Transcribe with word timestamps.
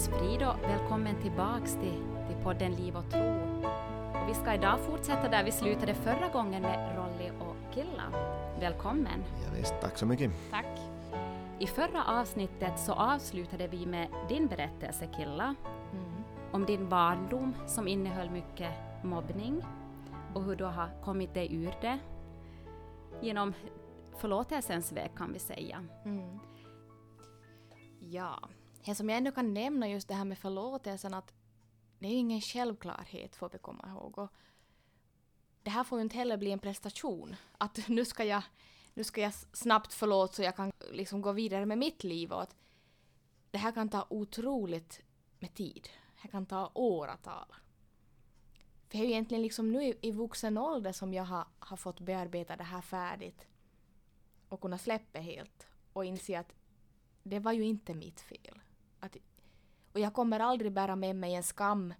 Guds 0.00 0.18
frid 0.18 0.42
och 0.42 0.62
välkommen 0.62 1.22
tillbaks 1.22 1.72
till, 1.72 2.02
till 2.26 2.36
podden 2.42 2.72
Liv 2.72 2.96
och 2.96 3.10
tro. 3.10 3.20
Och 4.22 4.28
vi 4.28 4.34
ska 4.34 4.54
idag 4.54 4.80
fortsätta 4.80 5.28
där 5.28 5.44
vi 5.44 5.52
slutade 5.52 5.94
förra 5.94 6.28
gången 6.28 6.62
med 6.62 6.96
Rolly 6.96 7.30
och 7.40 7.74
Killa. 7.74 8.02
Välkommen! 8.60 9.24
Ja, 9.44 9.50
visst, 9.58 9.74
tack 9.80 9.98
så 9.98 10.06
mycket. 10.06 10.32
Tack! 10.50 10.78
I 11.58 11.66
förra 11.66 12.04
avsnittet 12.04 12.78
så 12.78 12.92
avslutade 12.92 13.68
vi 13.68 13.86
med 13.86 14.08
din 14.28 14.46
berättelse 14.46 15.08
Killa, 15.16 15.54
Mm. 15.92 16.22
om 16.52 16.64
din 16.64 16.88
barndom 16.88 17.54
som 17.66 17.88
innehöll 17.88 18.30
mycket 18.30 18.70
mobbning 19.04 19.62
och 20.34 20.44
hur 20.44 20.56
du 20.56 20.64
har 20.64 21.02
kommit 21.04 21.34
dig 21.34 21.54
ur 21.54 21.74
det 21.80 21.98
genom 23.20 23.52
förlåtelsens 24.16 24.92
väg 24.92 25.10
kan 25.16 25.32
vi 25.32 25.38
säga. 25.38 25.84
Mm. 26.04 26.38
Ja, 28.00 28.38
det 28.84 28.94
som 28.94 29.08
jag 29.08 29.18
ändå 29.18 29.32
kan 29.32 29.54
nämna 29.54 29.88
just 29.88 30.08
det 30.08 30.14
här 30.14 30.24
med 30.24 30.38
förlåtelsen 30.38 31.14
att 31.14 31.32
det 31.98 32.06
är 32.06 32.10
ju 32.10 32.16
ingen 32.16 32.40
självklarhet 32.40 33.36
får 33.36 33.48
vi 33.52 33.58
komma 33.58 33.88
ihåg. 33.88 34.18
Och 34.18 34.32
det 35.62 35.70
här 35.70 35.84
får 35.84 35.98
ju 35.98 36.02
inte 36.02 36.16
heller 36.16 36.36
bli 36.36 36.52
en 36.52 36.58
prestation. 36.58 37.36
Att 37.58 37.80
nu 37.88 38.04
ska 38.04 38.24
jag, 38.24 38.42
nu 38.94 39.04
ska 39.04 39.20
jag 39.20 39.34
snabbt 39.34 39.94
förlåta 39.94 40.32
så 40.32 40.42
jag 40.42 40.56
kan 40.56 40.72
liksom 40.92 41.22
gå 41.22 41.32
vidare 41.32 41.66
med 41.66 41.78
mitt 41.78 42.04
liv. 42.04 42.32
Och 42.32 42.42
att 42.42 42.56
det 43.50 43.58
här 43.58 43.72
kan 43.72 43.88
ta 43.88 44.06
otroligt 44.10 45.02
med 45.38 45.54
tid. 45.54 45.88
Det 46.22 46.28
kan 46.28 46.46
ta 46.46 46.70
åratal. 46.74 47.54
För 48.88 48.98
det 48.98 49.04
är 49.04 49.06
ju 49.06 49.10
egentligen 49.10 49.42
liksom 49.42 49.72
nu 49.72 49.84
i, 49.84 49.98
i 50.00 50.10
vuxen 50.12 50.58
ålder 50.58 50.92
som 50.92 51.14
jag 51.14 51.24
har, 51.24 51.46
har 51.58 51.76
fått 51.76 52.00
bearbeta 52.00 52.56
det 52.56 52.64
här 52.64 52.80
färdigt 52.80 53.46
och 54.48 54.60
kunna 54.60 54.78
släppa 54.78 55.18
helt 55.18 55.66
och 55.92 56.04
inse 56.04 56.38
att 56.38 56.54
det 57.22 57.38
var 57.38 57.52
ju 57.52 57.64
inte 57.64 57.94
mitt 57.94 58.20
fel. 58.20 58.60
Och 59.92 60.00
jag 60.00 60.14
kommer 60.14 60.40
aldrig 60.40 60.72
bära 60.72 60.96
med 60.96 61.16
mig 61.16 61.34
en 61.34 61.42
skam. 61.42 61.94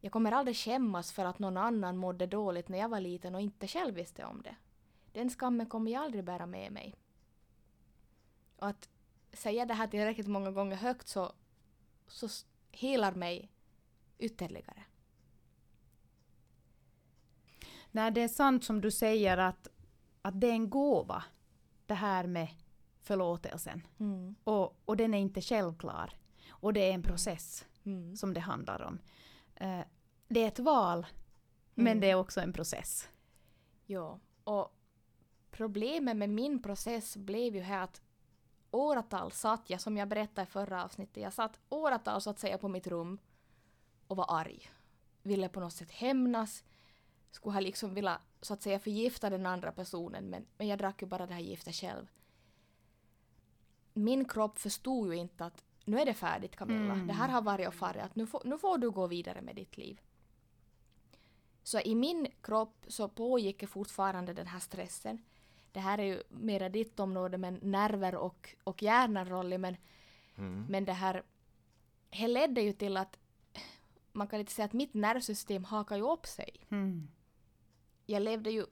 Jag 0.00 0.12
kommer 0.12 0.32
aldrig 0.32 0.56
skämmas 0.56 1.12
för 1.12 1.24
att 1.24 1.38
någon 1.38 1.56
annan 1.56 1.96
mådde 1.96 2.26
dåligt 2.26 2.68
när 2.68 2.78
jag 2.78 2.88
var 2.88 3.00
liten 3.00 3.34
och 3.34 3.40
inte 3.40 3.68
själv 3.68 3.94
visste 3.94 4.24
om 4.24 4.42
det. 4.42 4.56
Den 5.12 5.30
skammen 5.30 5.66
kommer 5.66 5.90
jag 5.90 6.04
aldrig 6.04 6.24
bära 6.24 6.46
med 6.46 6.72
mig. 6.72 6.94
Och 8.56 8.66
att 8.68 8.88
säga 9.32 9.66
det 9.66 9.74
här 9.74 9.86
tillräckligt 9.86 10.26
många 10.26 10.50
gånger 10.50 10.76
högt 10.76 11.08
så, 11.08 11.32
så 12.06 12.28
helar 12.70 13.12
mig 13.12 13.50
ytterligare. 14.18 14.82
Nej, 17.90 18.10
det 18.10 18.20
är 18.20 18.28
sant 18.28 18.64
som 18.64 18.80
du 18.80 18.90
säger 18.90 19.38
att, 19.38 19.68
att 20.22 20.40
det 20.40 20.46
är 20.46 20.52
en 20.52 20.70
gåva, 20.70 21.24
det 21.86 21.94
här 21.94 22.26
med 22.26 22.48
förlåtelsen. 23.00 23.86
Mm. 23.98 24.34
Och, 24.44 24.80
och 24.84 24.96
den 24.96 25.14
är 25.14 25.18
inte 25.18 25.40
självklar. 25.40 26.21
Och 26.62 26.72
det 26.72 26.80
är 26.90 26.94
en 26.94 27.02
process 27.02 27.64
Mm. 27.84 28.16
som 28.16 28.34
det 28.34 28.40
handlar 28.40 28.82
om. 28.82 28.98
Eh, 29.54 29.80
det 30.28 30.40
är 30.44 30.48
ett 30.48 30.58
val, 30.58 31.06
men 31.74 31.86
Mm. 31.86 32.00
det 32.00 32.10
är 32.10 32.14
också 32.14 32.40
en 32.40 32.52
process. 32.52 33.08
Ja, 33.86 34.18
och 34.44 34.76
problemet 35.50 36.16
med 36.16 36.30
min 36.30 36.62
process 36.62 37.16
blev 37.16 37.54
ju 37.56 37.60
här 37.62 37.82
att 37.82 38.02
åratal 38.70 39.32
satt 39.32 39.70
jag, 39.70 39.80
som 39.80 39.96
jag 39.96 40.08
berättade 40.08 40.42
i 40.42 40.50
förra 40.50 40.84
avsnittet, 40.84 41.22
jag 41.22 41.32
satt 41.32 41.60
åratal 41.68 42.20
så 42.20 42.30
att 42.30 42.38
säga 42.38 42.58
på 42.58 42.68
mitt 42.68 42.86
rum 42.86 43.18
och 44.06 44.16
var 44.16 44.26
arg. 44.28 44.70
Ville 45.22 45.48
på 45.48 45.60
något 45.60 45.72
sätt 45.72 45.90
hämnas, 45.90 46.64
skulle 47.30 47.52
ha 47.54 47.60
liksom 47.60 47.94
velat 47.94 48.20
så 48.40 48.54
att 48.54 48.62
säga 48.62 48.78
förgifta 48.78 49.30
den 49.30 49.46
andra 49.46 49.72
personen 49.72 50.24
men, 50.30 50.46
men 50.58 50.66
jag 50.66 50.78
drack 50.78 51.02
ju 51.02 51.08
bara 51.08 51.26
det 51.26 51.34
här 51.34 51.40
giftet 51.40 51.74
själv. 51.74 52.06
Min 53.92 54.24
kropp 54.24 54.58
förstod 54.58 55.08
ju 55.14 55.20
inte 55.20 55.44
att 55.44 55.64
nu 55.84 55.98
är 56.00 56.04
det 56.06 56.14
färdigt 56.14 56.56
Camilla, 56.56 56.92
Mm. 56.94 57.06
det 57.06 57.12
här 57.12 57.28
har 57.28 57.42
varit 57.42 57.68
och 57.68 57.74
farit, 57.74 58.02
att 58.02 58.16
nu 58.16 58.26
får, 58.26 58.42
nu 58.44 58.58
får 58.58 58.78
du 58.78 58.90
gå 58.90 59.06
vidare 59.06 59.40
med 59.40 59.56
ditt 59.56 59.76
liv. 59.76 60.00
Så 61.62 61.80
i 61.80 61.94
min 61.94 62.26
kropp 62.40 62.84
så 62.88 63.08
pågick 63.08 63.68
fortfarande 63.68 64.32
den 64.32 64.46
här 64.46 64.58
stressen. 64.60 65.22
Det 65.72 65.80
här 65.80 65.98
är 65.98 66.02
ju 66.04 66.22
mera 66.28 66.68
ditt 66.68 67.00
område 67.00 67.38
men 67.38 67.54
nerver 67.62 68.14
och, 68.14 68.54
och 68.64 68.82
hjärnan 68.82 69.28
Rolly 69.28 69.58
men, 69.58 69.76
Mm. 70.36 70.66
men 70.68 70.84
det 70.84 70.92
här 70.92 71.22
det 72.10 72.28
ledde 72.28 72.60
ju 72.62 72.72
till 72.72 72.96
att 72.96 73.18
man 74.12 74.26
kan 74.28 74.40
inte 74.40 74.52
säga 74.52 74.66
att 74.66 74.72
mitt 74.72 74.94
nervsystem 74.94 75.64
hakar 75.64 75.96
ju 75.96 76.02
upp 76.02 76.26
sig. 76.26 76.50
Mm. 76.70 77.08
Jag 78.06 78.22
levde 78.22 78.50
ju 78.50 78.66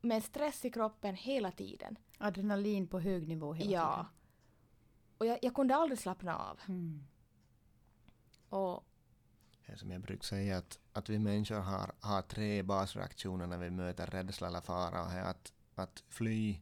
med 0.00 0.24
stress 0.24 0.64
i 0.64 0.70
kroppen 0.70 1.14
hela 1.14 1.50
tiden. 1.50 1.96
Adrenalin 2.18 2.86
på 2.86 3.00
hög 3.00 3.28
nivå 3.28 3.52
hela 3.52 3.70
Ja. 3.70 4.06
Och 5.22 5.26
jag, 5.26 5.38
jag 5.42 5.54
kunde 5.54 5.76
aldrig 5.76 5.98
slappna 5.98 6.36
av. 6.36 6.60
Mm. 6.68 7.04
Och 8.48 8.84
som 9.76 9.90
jag 9.90 10.00
brukar 10.00 10.22
säga 10.22 10.58
att, 10.58 10.78
att 10.92 11.08
vi 11.08 11.18
människor 11.18 11.60
har, 11.60 11.92
har 12.00 12.22
tre 12.22 12.62
basreaktioner 12.62 13.46
när 13.46 13.58
vi 13.58 13.70
möter 13.70 14.06
rädsla 14.06 14.48
eller 14.48 14.60
fara. 14.60 15.02
Och 15.02 15.10
det 15.10 15.18
är 15.18 15.24
att, 15.24 15.52
att 15.74 16.02
fly, 16.08 16.60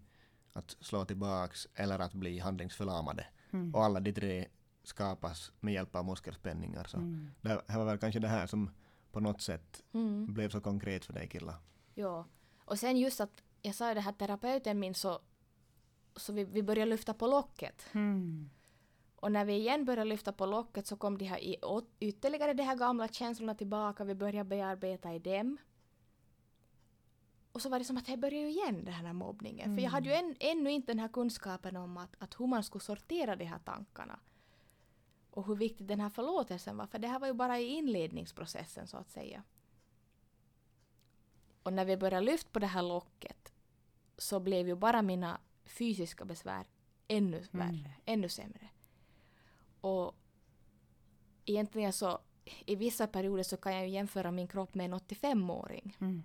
att 0.52 0.76
slå 0.80 1.04
tillbaks 1.04 1.68
eller 1.74 1.98
att 1.98 2.12
bli 2.14 2.38
handlingsförlamade. 2.38 3.26
Mm. 3.50 3.74
Och 3.74 3.84
alla 3.84 4.00
de 4.00 4.12
tre 4.12 4.48
skapas 4.82 5.52
med 5.60 5.74
hjälp 5.74 5.96
av 5.96 6.04
muskelspänningar. 6.04 6.84
Så 6.84 6.96
Mm. 6.96 7.30
det 7.40 7.62
här 7.66 7.78
var 7.78 7.86
väl 7.86 7.98
kanske 7.98 8.20
det 8.20 8.28
här 8.28 8.46
som 8.46 8.70
på 9.12 9.20
något 9.20 9.42
sätt 9.42 9.82
mm. 9.92 10.34
blev 10.34 10.50
så 10.50 10.60
konkret 10.60 11.04
för 11.04 11.12
dig 11.12 11.28
killar. 11.28 11.56
Ja. 11.94 12.26
Och 12.64 12.78
sen 12.78 12.96
just 12.96 13.20
att 13.20 13.42
jag 13.62 13.74
sa 13.74 13.88
ju 13.88 13.94
det 13.94 14.00
här 14.00 14.12
terapeuten 14.12 14.80
min 14.80 14.94
så, 14.94 15.20
så 16.16 16.32
vi, 16.32 16.44
vi 16.44 16.62
började 16.62 16.90
lyfta 16.90 17.14
på 17.14 17.26
locket. 17.26 17.86
Mm. 17.92 18.50
Och 19.16 19.32
när 19.32 19.44
vi 19.44 19.52
igen 19.52 19.84
började 19.84 20.08
lyfta 20.08 20.32
på 20.32 20.46
locket 20.46 20.86
så 20.86 20.96
kom 20.96 21.18
de 21.18 21.24
här 21.24 21.38
i, 21.38 21.56
ytterligare 22.00 22.54
de 22.54 22.62
här 22.62 22.76
gamla 22.76 23.08
känslorna 23.08 23.54
tillbaka. 23.54 24.04
Vi 24.04 24.14
började 24.14 24.48
bearbeta 24.48 25.14
i 25.14 25.18
dem. 25.18 25.56
Och 27.52 27.62
så 27.62 27.68
var 27.68 27.78
det 27.78 27.84
som 27.84 27.96
att 27.96 28.06
det 28.06 28.16
började 28.16 28.36
ju 28.36 28.48
igen 28.48 28.84
den 28.84 28.94
här 28.94 29.12
mobbningen. 29.12 29.76
För 29.76 29.82
jag 29.82 29.90
hade 29.90 30.08
ju 30.08 30.14
än, 30.14 30.36
ännu 30.40 30.70
inte 30.70 30.92
den 30.92 30.98
här 30.98 31.08
kunskapen 31.08 31.76
om 31.76 31.96
att, 31.96 32.16
att 32.18 32.40
hur 32.40 32.46
man 32.46 32.64
skulle 32.64 32.82
sortera 32.82 33.36
de 33.36 33.44
här 33.44 33.58
tankarna. 33.58 34.18
Och 35.30 35.46
hur 35.46 35.54
viktig 35.54 35.86
den 35.86 36.00
här 36.00 36.10
förlåtelsen 36.10 36.76
var. 36.76 36.86
För 36.86 36.98
det 36.98 37.08
här 37.08 37.18
var 37.18 37.26
ju 37.26 37.32
bara 37.32 37.58
i 37.58 37.66
inledningsprocessen 37.66 38.86
så 38.86 38.96
att 38.96 39.10
säga. 39.10 39.42
Och 41.62 41.72
när 41.72 41.84
vi 41.84 41.96
började 41.96 42.26
lyfta 42.26 42.50
på 42.52 42.58
det 42.58 42.66
här 42.66 42.82
locket 42.82 43.52
så 44.16 44.40
blev 44.40 44.68
ju 44.68 44.74
bara 44.74 45.02
mina 45.02 45.40
fysiska 45.70 46.24
besvär 46.24 46.66
ännu 47.08 47.44
värre, 47.50 47.92
ännu 48.04 48.28
sämre. 48.28 48.68
Och 49.80 50.14
egentligen 51.44 51.92
så 51.92 52.18
i 52.66 52.76
vissa 52.76 53.06
perioder 53.06 53.42
så 53.42 53.56
kan 53.56 53.74
jag 53.74 53.86
ju 53.86 53.94
jämföra 53.94 54.30
min 54.30 54.48
kropp 54.48 54.74
med 54.74 54.84
en 54.84 54.94
85-åring. 54.94 55.96
Mm. 56.00 56.22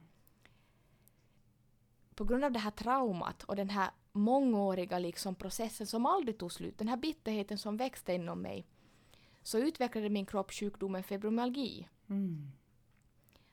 På 2.16 2.24
grund 2.24 2.44
av 2.44 2.52
det 2.52 2.60
här 2.60 2.72
traumat 2.72 3.44
och 3.44 3.56
den 3.56 3.70
här 3.70 3.92
mångåriga 4.12 5.00
liksom 5.00 5.36
processen 5.36 5.88
som 5.88 6.06
aldrig 6.06 6.38
tog 6.38 6.52
slut, 6.52 6.78
den 6.78 6.88
här 6.88 6.98
bitterheten 6.98 7.58
som 7.58 7.78
växte 7.78 8.14
inom 8.14 8.42
mig, 8.42 8.68
så 9.44 9.58
utvecklade 9.58 10.10
min 10.10 10.26
kropp 10.26 10.52
sjukdomen 10.52 11.04
fibromyalgi. 11.04 11.88
Mm. 12.10 12.52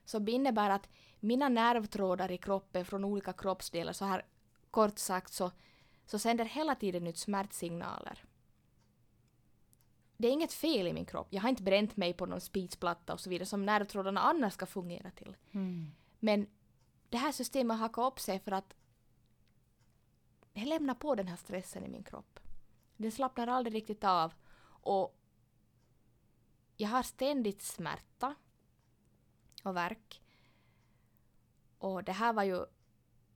Som 0.04 0.28
innebär 0.28 0.70
att 0.70 0.88
mina 1.20 1.48
nervtrådar 1.48 2.32
i 2.32 2.38
kroppen 2.38 2.84
från 2.84 3.04
olika 3.04 3.32
kroppsdelar, 3.32 3.92
så 3.92 4.04
här 4.04 4.24
kort 4.70 4.98
sagt 4.98 5.32
så, 5.32 5.50
så 6.12 6.18
sänder 6.18 6.44
hela 6.44 6.74
tiden 6.74 7.06
ut 7.06 7.18
smärtsignaler. 7.18 8.24
Det 10.16 10.28
är 10.28 10.32
inget 10.32 10.52
fel 10.52 10.86
i 10.86 10.92
min 10.92 11.04
kropp. 11.04 11.26
Jag 11.30 11.42
har 11.42 11.48
inte 11.48 11.62
bränt 11.62 11.96
mig 11.96 12.12
på 12.12 12.26
någon 12.26 12.40
spitsplatta 12.40 13.12
och 13.12 13.20
så 13.20 13.30
vidare 13.30 13.46
som 13.46 13.66
nervtrådarna 13.66 14.20
annars 14.20 14.52
ska 14.52 14.66
fungera 14.66 15.10
till. 15.10 15.36
Mm. 15.52 15.92
Men 16.18 16.46
det 17.08 17.16
här 17.16 17.32
systemet 17.32 17.78
hakar 17.78 18.06
upp 18.06 18.20
sig 18.20 18.40
för 18.40 18.52
att 18.52 18.74
det 20.52 20.64
lämnar 20.64 20.94
på 20.94 21.14
den 21.14 21.28
här 21.28 21.36
stressen 21.36 21.84
i 21.84 21.88
min 21.88 22.02
kropp. 22.02 22.40
Den 22.96 23.12
slappnar 23.12 23.46
aldrig 23.46 23.74
riktigt 23.74 24.04
av 24.04 24.34
och 24.64 25.18
jag 26.76 26.88
har 26.88 27.02
ständigt 27.02 27.62
smärta 27.62 28.34
och 29.62 29.76
värk. 29.76 30.22
Och 31.78 32.04
det 32.04 32.12
här 32.12 32.32
var 32.32 32.42
ju 32.42 32.64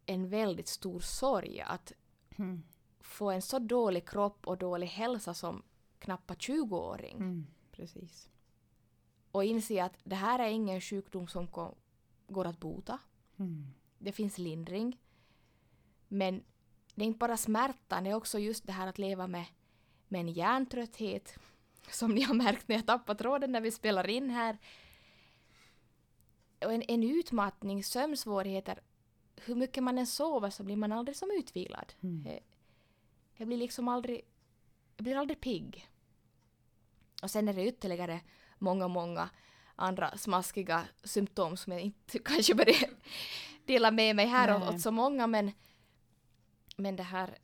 en 0.06 0.28
väldigt 0.28 0.68
stor 0.68 1.00
sorg 1.00 1.60
att 1.60 1.92
Mm. 2.36 2.62
få 3.00 3.30
en 3.30 3.42
så 3.42 3.58
dålig 3.58 4.08
kropp 4.08 4.46
och 4.46 4.58
dålig 4.58 4.86
hälsa 4.86 5.34
som 5.34 5.62
knappt 5.98 6.30
20-åring. 6.30 7.16
Mm. 7.16 7.46
Precis. 7.72 8.28
Och 9.30 9.44
inse 9.44 9.84
att 9.84 9.98
det 10.04 10.16
här 10.16 10.38
är 10.38 10.48
ingen 10.48 10.80
sjukdom 10.80 11.28
som 11.28 11.46
går 12.26 12.46
att 12.46 12.60
bota. 12.60 12.98
Mm. 13.36 13.66
Det 13.98 14.12
finns 14.12 14.38
lindring. 14.38 15.00
Men 16.08 16.42
det 16.94 17.02
är 17.02 17.06
inte 17.06 17.18
bara 17.18 17.36
smärtan, 17.36 18.04
det 18.04 18.10
är 18.10 18.14
också 18.14 18.38
just 18.38 18.66
det 18.66 18.72
här 18.72 18.86
att 18.86 18.98
leva 18.98 19.26
med, 19.26 19.44
med 20.08 20.20
en 20.20 20.28
hjärntrötthet. 20.28 21.38
Som 21.90 22.14
ni 22.14 22.22
har 22.22 22.34
märkt 22.34 22.68
när 22.68 22.76
jag 22.76 22.86
tappar 22.86 23.14
tråden 23.14 23.52
när 23.52 23.60
vi 23.60 23.70
spelar 23.70 24.08
in 24.08 24.30
här. 24.30 24.58
Och 26.64 26.72
en, 26.72 26.82
en 26.88 27.02
utmattning, 27.02 27.84
sömnsvårigheter. 27.84 28.80
Hur 29.46 29.54
mycket 29.54 29.82
man 29.82 29.98
än 29.98 30.06
sover 30.06 30.50
så 30.50 30.62
blir 30.62 30.76
man 30.76 30.92
aldrig 30.92 31.16
som 31.16 31.30
utvilad. 31.38 31.92
Mm. 32.00 32.26
Eh, 32.26 32.38
Jag 33.36 33.48
blir 33.48 33.58
liksom 33.58 33.88
aldrig... 33.88 34.20
Jag 34.96 35.04
blir 35.04 35.16
aldrig 35.16 35.40
pigg. 35.40 35.88
Och 37.22 37.30
sen 37.30 37.48
är 37.48 37.52
det 37.52 37.66
ytterligare 37.66 38.20
många, 38.58 38.88
många 38.88 39.30
andra 39.76 40.18
smaskiga 40.18 40.84
symptom 41.04 41.56
som 41.56 41.72
jag 41.72 41.82
inte 41.82 42.18
kanske 42.24 42.54
börjar 42.54 42.90
dela 43.66 43.90
med 43.90 44.16
mig 44.16 44.26
här 44.26 44.58
Nej. 44.58 44.68
åt 44.68 44.80
så 44.80 44.90
många 44.90 45.26
men, 45.26 45.52
men 46.76 46.96
det 46.96 47.02
här 47.02 47.38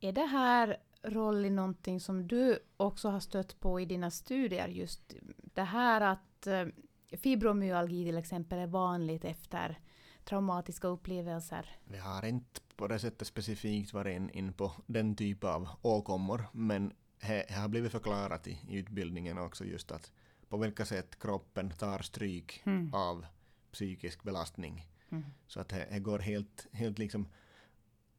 Är 0.00 0.12
det 0.12 0.26
här 0.26 0.78
Rolly 1.02 1.50
någonting 1.50 2.00
som 2.00 2.28
du 2.28 2.58
också 2.76 3.08
har 3.08 3.20
stött 3.20 3.60
på 3.60 3.80
i 3.80 3.84
dina 3.84 4.10
studier? 4.10 4.68
Just 4.68 5.14
det 5.36 5.62
här 5.62 6.00
att 6.00 6.46
eh, 6.46 6.66
fibromyalgi 7.12 8.04
till 8.04 8.18
exempel 8.18 8.58
är 8.58 8.66
vanligt 8.66 9.24
efter 9.24 9.78
traumatiska 10.24 10.88
upplevelser. 10.88 11.76
Vi 11.84 11.98
har 11.98 12.24
inte 12.24 12.60
på 12.76 12.86
det 12.86 12.98
sättet 12.98 13.28
specifikt 13.28 13.92
varit 13.92 14.16
in, 14.16 14.30
in 14.30 14.52
på 14.52 14.72
den 14.86 15.16
typ 15.16 15.44
av 15.44 15.68
åkommor, 15.82 16.44
men 16.52 16.92
det 17.20 17.50
har 17.54 17.68
blivit 17.68 17.92
förklarat 17.92 18.46
i, 18.46 18.58
i 18.68 18.76
utbildningen 18.78 19.38
också 19.38 19.64
just 19.64 19.92
att 19.92 20.12
på 20.48 20.56
vilka 20.56 20.84
sätt 20.84 21.18
kroppen 21.18 21.70
tar 21.70 21.98
stryk 21.98 22.62
Mm. 22.66 22.94
av 22.94 23.26
psykisk 23.72 24.22
belastning. 24.22 24.88
Mm. 25.10 25.24
Så 25.46 25.60
att 25.60 25.68
det, 25.68 25.98
går 25.98 26.18
helt, 26.18 26.66
helt 26.72 26.98
liksom, 26.98 27.28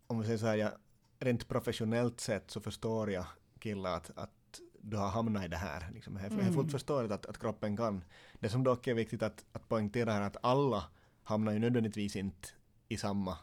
om 0.08 0.20
vi 0.20 0.26
säger 0.26 0.38
så 0.38 0.46
här, 0.46 0.56
jag, 0.56 0.72
rent 1.20 1.48
professionellt 1.48 2.20
sett 2.20 2.52
så 2.52 2.62
förstår 2.62 3.12
jag 3.12 3.26
killar 3.60 3.98
att, 3.98 4.12
att 4.18 4.62
du 4.80 4.98
har 4.98 5.10
hamnat 5.10 5.46
i 5.46 5.48
det 5.48 5.58
här. 5.58 5.90
Liksom, 5.94 6.14
det 6.14 6.22
är 6.22 6.26
är 6.26 6.30
fullt 6.30 6.56
Mm. 6.58 6.70
förståeligt 6.70 7.12
att, 7.12 7.26
att 7.26 7.40
kroppen 7.40 7.78
kan. 7.78 8.04
Det 8.40 8.50
som 8.50 8.64
dock 8.64 8.88
är 8.88 8.94
viktigt 8.94 9.24
att, 9.24 9.46
att 9.52 9.68
poängtera 9.70 10.14
är 10.14 10.22
att 10.22 10.38
alla 10.42 10.84
hamnar 11.26 11.52
ju 11.52 11.60
nödvändigtvis 11.60 12.16
inte 12.16 12.48
i 12.88 12.98
samma 12.98 13.38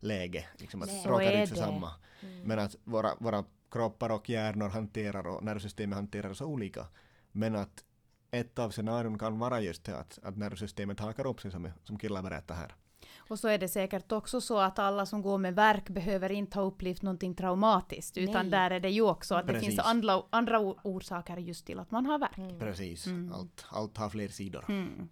läge, 0.00 0.46
liksom 0.56 0.82
att 0.82 0.88
Nej. 0.88 1.06
Råkar 1.06 1.42
ut 1.42 1.48
för 1.48 1.56
det. 1.56 1.62
samma. 1.62 1.90
Men 2.44 2.58
att 2.58 2.76
våra, 2.84 3.14
våra 3.18 3.44
kroppar 3.70 4.10
och 4.10 4.30
hjärnor 4.30 4.68
hanterar 4.68 5.26
och 5.26 5.44
nervsystemet 5.44 5.96
hanterar 5.96 6.34
så 6.34 6.46
olika. 6.46 6.86
Men 7.32 7.56
att 7.56 7.84
ett 8.30 8.58
av 8.58 8.70
scenarion 8.70 9.18
kan 9.18 9.38
vara 9.38 9.60
just 9.60 9.84
det 9.84 9.98
att, 9.98 10.18
att 10.22 10.36
nervsystemet 10.36 11.00
hakar 11.00 11.26
upp 11.26 11.40
sig 11.40 11.50
som, 11.50 11.68
som 11.84 11.98
killar 11.98 12.22
berättar 12.22 12.54
här. 12.54 12.74
Och 13.16 13.38
så 13.38 13.48
är 13.48 13.58
det 13.58 13.68
säkert 13.68 14.12
också 14.12 14.40
så 14.40 14.58
att 14.58 14.78
alla 14.78 15.06
som 15.06 15.22
går 15.22 15.38
med 15.38 15.54
verk 15.54 15.88
behöver 15.88 16.32
inte 16.32 16.58
ha 16.58 16.66
upplevt 16.66 17.02
någonting 17.02 17.34
traumatiskt, 17.34 18.16
utan 18.18 18.34
Nej. 18.42 18.50
där 18.50 18.70
är 18.70 18.80
det 18.80 18.90
ju 18.90 19.02
också 19.02 19.34
att 19.34 19.46
det 19.46 19.52
Precis. 19.52 19.68
finns 19.68 19.80
andra, 19.80 20.22
andra 20.30 20.60
orsaker 20.60 21.36
just 21.36 21.66
till 21.66 21.78
att 21.78 21.90
man 21.90 22.06
har 22.06 22.18
verk. 22.18 22.38
Mm. 22.38 22.58
Precis, 22.58 23.06
Mm. 23.06 23.32
allt, 23.32 23.64
allt 23.68 23.96
har 23.96 24.08
fler 24.10 24.28
sidor. 24.28 24.64
Mm. 24.68 25.08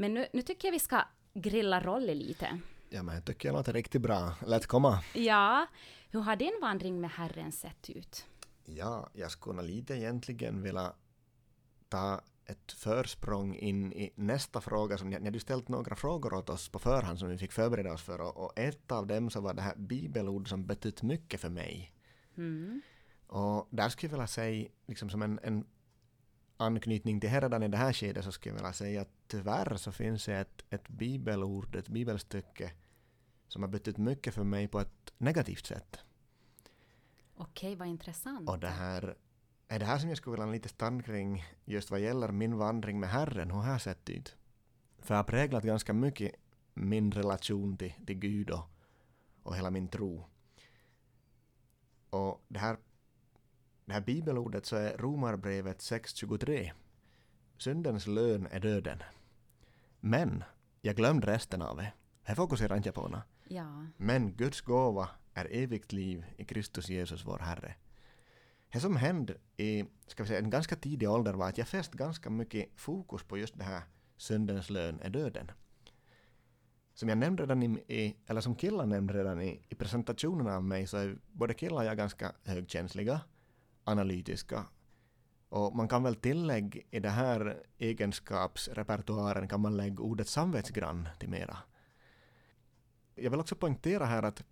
Men 0.00 0.14
nu, 0.14 0.26
nu 0.32 0.42
tycker 0.42 0.68
jag 0.68 0.72
vi 0.72 0.78
ska 0.78 1.02
grilla 1.34 1.80
Rolly 1.80 2.14
lite. 2.14 2.60
Ja 2.88 3.02
men 3.02 3.14
jag 3.14 3.24
tycker 3.24 3.48
jag 3.48 3.52
låter 3.52 3.72
riktigt 3.72 4.02
bra. 4.02 4.34
Lät 4.46 4.66
komma. 4.66 5.02
Ja, 5.14 5.66
hur 6.10 6.20
har 6.20 6.36
din 6.36 6.58
vandring 6.60 7.00
med 7.00 7.10
Herren 7.10 7.52
sett 7.52 7.90
ut? 7.90 8.26
Ja, 8.64 9.10
jag 9.12 9.30
skulle 9.30 9.62
lite 9.62 9.94
egentligen 9.94 10.62
vilja 10.62 10.92
ta 11.88 12.20
ett 12.44 12.72
försprång 12.72 13.54
in 13.54 13.92
i 13.92 14.12
nästa 14.14 14.60
fråga. 14.60 14.98
Som 14.98 15.10
ni, 15.10 15.18
ni 15.18 15.24
hade 15.24 15.36
ju 15.36 15.40
ställt 15.40 15.68
några 15.68 15.96
frågor 15.96 16.34
åt 16.34 16.50
oss 16.50 16.68
på 16.68 16.78
förhand 16.78 17.18
som 17.18 17.28
vi 17.28 17.38
fick 17.38 17.52
förbereda 17.52 17.92
oss 17.92 18.02
för 18.02 18.20
och, 18.20 18.36
och 18.36 18.58
ett 18.58 18.92
av 18.92 19.06
dem 19.06 19.30
så 19.30 19.40
var 19.40 19.54
det 19.54 19.62
här 19.62 19.76
bibelord 19.76 20.48
som 20.48 20.66
betytt 20.66 21.02
mycket 21.02 21.40
för 21.40 21.48
mig. 21.48 21.92
Mm. 22.36 22.80
Och 23.26 23.68
där 23.70 23.88
skulle 23.88 24.08
jag 24.08 24.18
vilja 24.18 24.26
säga, 24.26 24.68
liksom 24.86 25.10
som 25.10 25.22
en, 25.22 25.40
en 25.42 25.66
anknytning 26.58 27.20
till 27.20 27.30
redan 27.30 27.62
i 27.62 27.68
det 27.68 27.76
här 27.76 27.92
skedet 27.92 28.24
så 28.24 28.32
skulle 28.32 28.54
jag 28.54 28.58
vilja 28.58 28.72
säga 28.72 29.00
att 29.00 29.12
tyvärr 29.26 29.76
så 29.76 29.92
finns 29.92 30.24
det 30.24 30.36
ett, 30.36 30.64
ett 30.70 30.88
bibelord, 30.88 31.76
ett 31.76 31.88
bibelstycke 31.88 32.72
som 33.48 33.62
har 33.62 33.68
betytt 33.68 33.98
mycket 33.98 34.34
för 34.34 34.44
mig 34.44 34.68
på 34.68 34.80
ett 34.80 35.12
negativt 35.18 35.66
sätt. 35.66 35.98
Okej, 37.34 37.76
vad 37.76 37.88
intressant. 37.88 38.48
Och 38.48 38.58
det 38.58 38.68
här 38.68 39.16
är 39.68 39.78
det 39.78 39.84
här 39.84 39.98
som 39.98 40.08
jag 40.08 40.18
skulle 40.18 40.32
vilja 40.32 40.46
ha 40.46 40.52
lite 40.52 40.68
stanna 40.68 41.02
kring 41.02 41.44
just 41.64 41.90
vad 41.90 42.00
gäller 42.00 42.32
min 42.32 42.56
vandring 42.56 43.00
med 43.00 43.10
Herren, 43.10 43.50
hur 43.50 43.58
har 43.58 43.78
sett 43.78 44.10
ut? 44.10 44.36
För 44.98 45.14
jag 45.14 45.18
har 45.18 45.24
präglat 45.24 45.64
ganska 45.64 45.92
mycket 45.92 46.34
min 46.74 47.12
relation 47.12 47.76
till, 47.76 47.92
till 48.06 48.18
Gud 48.18 48.50
och, 48.50 48.70
och 49.42 49.56
hela 49.56 49.70
min 49.70 49.88
tro. 49.88 50.26
Och 52.10 52.44
det 52.48 52.58
här, 52.58 52.76
det 53.88 53.94
här 53.94 54.00
bibelordet 54.00 54.66
så 54.66 54.76
är 54.76 54.96
Romarbrevet 54.98 55.78
6.23. 55.78 56.70
Syndens 57.58 58.06
lön 58.06 58.48
är 58.50 58.60
döden. 58.60 59.02
Men 60.00 60.44
jag 60.80 60.96
glömde 60.96 61.26
resten 61.26 61.62
av 61.62 61.76
det. 61.76 61.92
Det 62.26 62.34
fokuserar 62.34 62.76
inte 62.76 62.88
jag 62.88 62.94
på. 62.94 63.08
nå. 63.08 63.22
Ja. 63.44 63.86
Men 63.96 64.32
Guds 64.32 64.60
gåva 64.60 65.08
är 65.34 65.48
evigt 65.50 65.92
liv 65.92 66.24
i 66.36 66.44
Kristus 66.44 66.88
Jesus 66.88 67.24
vår 67.24 67.38
Herre. 67.38 67.74
Det 68.72 68.80
som 68.80 68.96
hände 68.96 69.36
i 69.56 69.84
ska 70.06 70.22
vi 70.22 70.26
säga, 70.26 70.40
en 70.40 70.50
ganska 70.50 70.76
tidig 70.76 71.10
ålder 71.10 71.32
var 71.32 71.48
att 71.48 71.58
jag 71.58 71.68
fäst 71.68 71.92
ganska 71.92 72.30
mycket 72.30 72.68
fokus 72.76 73.22
på 73.22 73.38
just 73.38 73.58
det 73.58 73.64
här 73.64 73.82
syndens 74.16 74.70
lön 74.70 75.00
är 75.00 75.10
döden. 75.10 75.50
Som 76.94 77.08
jag 77.08 77.18
nämnde 77.18 77.42
redan 77.42 77.62
i 77.62 78.16
eller 78.26 78.40
som 78.40 78.54
killar 78.54 78.86
nämnde 78.86 79.14
redan 79.14 79.40
i, 79.40 79.62
i 79.68 79.74
presentationen 79.74 80.48
av 80.48 80.64
mig 80.64 80.86
så 80.86 80.96
är 80.96 81.18
både 81.32 81.54
killar 81.54 81.76
och 81.76 81.84
jag 81.84 81.96
ganska 81.96 82.32
högkänsliga, 82.44 83.20
analytiska 83.88 84.64
och 85.48 85.76
man 85.76 85.88
kan 85.88 86.02
väl 86.02 86.14
tillägga 86.14 86.80
i 86.90 87.00
det 87.00 87.10
här 87.10 87.62
egenskapsrepertoaren 87.78 89.48
kan 89.48 89.60
man 89.60 89.76
lägga 89.76 90.02
ordet 90.02 90.28
samvetsgrann 90.28 91.08
till 91.18 91.28
mera. 91.28 91.56
Jag 93.14 93.30
vill 93.30 93.40
också 93.40 93.56
poängtera 93.56 94.04
här 94.04 94.22
att 94.22 94.44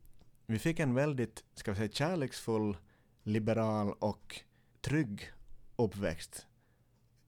vi 0.46 0.58
fick 0.58 0.80
en 0.80 0.94
väldigt, 0.94 1.44
ska 1.54 1.70
vi 1.70 1.76
säga, 1.76 1.92
kärleksfull, 1.92 2.76
liberal 3.22 3.92
och 3.92 4.40
trygg 4.80 5.32
uppväxt 5.76 6.46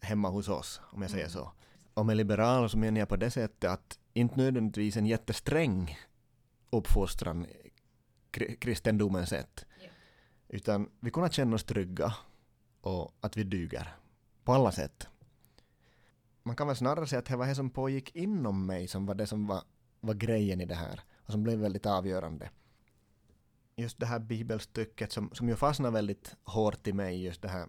hemma 0.00 0.28
hos 0.28 0.48
oss, 0.48 0.80
om 0.92 1.02
jag 1.02 1.10
säger 1.10 1.24
Mm. 1.24 1.32
så. 1.32 1.52
Och 1.94 2.06
med 2.06 2.16
liberal 2.16 2.70
så 2.70 2.78
menar 2.78 2.98
jag 2.98 3.08
på 3.08 3.16
det 3.16 3.30
sättet 3.30 3.70
att 3.70 3.98
inte 4.12 4.36
nödvändigtvis 4.36 4.96
en 4.96 5.06
jättesträng 5.06 5.98
uppfostran, 6.70 7.46
kri- 8.30 8.56
kristendomens 8.56 9.28
sätt. 9.28 9.66
Utan 10.48 10.90
vi 11.00 11.10
kunde 11.10 11.32
känna 11.32 11.54
oss 11.54 11.64
trygga 11.64 12.14
och 12.80 13.14
att 13.20 13.36
vi 13.36 13.44
duger. 13.44 13.96
På 14.44 14.52
alla 14.52 14.72
sätt. 14.72 15.08
Man 16.42 16.56
kan 16.56 16.66
väl 16.66 16.76
snarare 16.76 17.06
säga 17.06 17.18
att 17.18 17.26
det 17.26 17.36
var 17.36 17.46
det 17.46 17.54
som 17.54 17.70
pågick 17.70 18.16
inom 18.16 18.66
mig 18.66 18.88
som 18.88 19.06
var 19.06 19.14
det 19.14 19.26
som 19.26 19.46
var, 19.46 19.62
var 20.00 20.14
grejen 20.14 20.60
i 20.60 20.64
det 20.64 20.74
här 20.74 21.00
och 21.24 21.32
som 21.32 21.42
blev 21.42 21.58
väldigt 21.58 21.86
avgörande. 21.86 22.50
Just 23.76 23.98
det 23.98 24.06
här 24.06 24.18
bibelstycket 24.18 25.12
som, 25.12 25.30
som 25.32 25.48
ju 25.48 25.56
fastnade 25.56 25.92
väldigt 25.92 26.36
hårt 26.44 26.86
i 26.86 26.92
mig, 26.92 27.24
just 27.24 27.42
det 27.42 27.48
här 27.48 27.68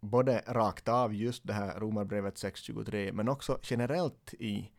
både 0.00 0.42
rakt 0.46 0.88
av, 0.88 1.14
just 1.14 1.46
det 1.46 1.52
här 1.52 1.80
Romarbrevet 1.80 2.34
6.23, 2.34 3.12
men 3.12 3.28
också 3.28 3.58
generellt 3.62 4.34
i, 4.34 4.70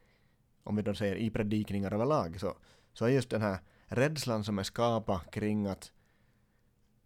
om 0.64 0.76
vi 0.76 0.82
då 0.82 0.94
säger 0.94 1.16
i 1.16 1.30
predikningar 1.30 1.94
överlag, 1.94 2.40
så, 2.40 2.58
så 2.94 3.06
är 3.06 3.10
just 3.10 3.30
den 3.30 3.42
här 3.42 3.60
rädslan 3.86 4.44
som 4.44 4.60
är 4.60 4.64
skapad 4.64 5.32
kring 5.32 5.68
att 5.68 5.92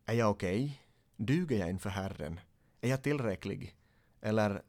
är 0.05 0.13
jag 0.13 0.31
okej? 0.31 0.81
Duger 1.17 1.59
jag 1.59 1.69
inför 1.69 1.89
Herren? 1.89 2.39
Är 2.81 2.89
jag 2.89 3.03
tillräcklig? 3.03 3.75
Eller 4.21 4.61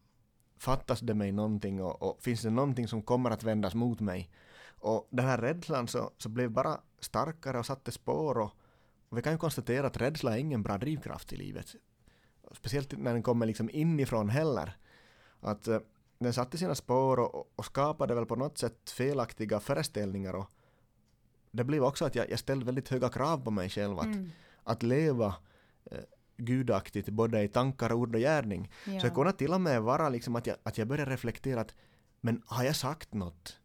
fattas 0.59 1.01
det 1.01 1.15
mig 1.15 1.33
någonting 1.33 1.83
och, 1.83 2.03
och 2.03 2.23
finns 2.23 2.43
det 2.43 2.51
någonting 2.51 2.89
som 2.89 3.03
kommer 3.03 3.31
att 3.31 3.43
vändas 3.43 3.75
mot 3.75 4.01
mig? 4.01 4.31
Och 4.69 5.09
den 5.11 5.27
här 5.27 5.39
rädslan 5.39 5.89
så, 5.89 6.11
så 6.19 6.29
blev 6.29 6.51
bara 6.51 6.81
starkare 7.01 7.59
och 7.59 7.67
satte 7.67 7.93
spår 7.93 8.39
och, 8.39 8.51
och 9.09 9.19
vi 9.19 9.23
kan 9.23 9.33
ju 9.33 9.39
konstatera 9.39 9.87
att 9.87 9.97
rädsla 9.97 10.35
är 10.35 10.41
ingen 10.41 10.63
bra 10.63 10.79
drivkraft 10.79 11.33
i 11.33 11.37
livet. 11.37 11.75
Speciellt 12.53 12.99
när 12.99 13.13
den 13.13 13.23
kommer 13.23 13.47
liksom 13.47 13.71
inifrån 13.73 14.29
heller. 14.29 14.77
Att 15.41 15.69
eh, 15.69 15.79
den 16.19 16.33
satte 16.33 16.59
sina 16.59 16.75
spår 16.75 17.21
och, 17.21 17.53
och 17.57 17.65
skapade 17.65 18.15
väl 18.15 18.27
på 18.27 18.37
något 18.37 18.59
sätt 18.59 18.91
felaktiga 18.91 19.61
föreställningar 19.61 20.35
och 20.35 20.51
det 21.51 21.65
blev 21.65 21.85
också 21.85 22.05
att 22.05 22.15
jag, 22.15 22.31
jag 22.31 22.39
ställde 22.39 22.67
väldigt 22.67 22.89
höga 22.89 23.09
krav 23.09 23.45
på 23.45 23.51
mig 23.51 23.69
själv 23.69 23.99
att, 23.99 24.05
Mm 24.05 24.31
att 24.67 24.83
leva 24.83 25.35
eh, 25.91 25.99
gudaktigt 26.37 27.09
både 27.09 27.43
i 27.43 27.49
tankar, 27.49 27.93
ord 27.93 28.15
och 28.15 28.21
gärning. 28.21 28.71
Ja. 28.87 29.01
Så 29.01 29.07
det 29.07 29.15
kunde 29.15 29.33
till 29.33 29.53
och 29.53 29.61
med 29.61 29.83
vara 29.83 30.09
liksom 30.09 30.37
att 30.37 30.47
jag, 30.47 30.57
att 30.63 30.79
jag 30.79 30.89
började 30.89 31.11
reflektera 31.11 31.61
att 31.61 31.75
men 32.21 32.43
har 32.47 32.65
jag 32.65 32.77
sagt 32.77 33.15
något 33.15 33.57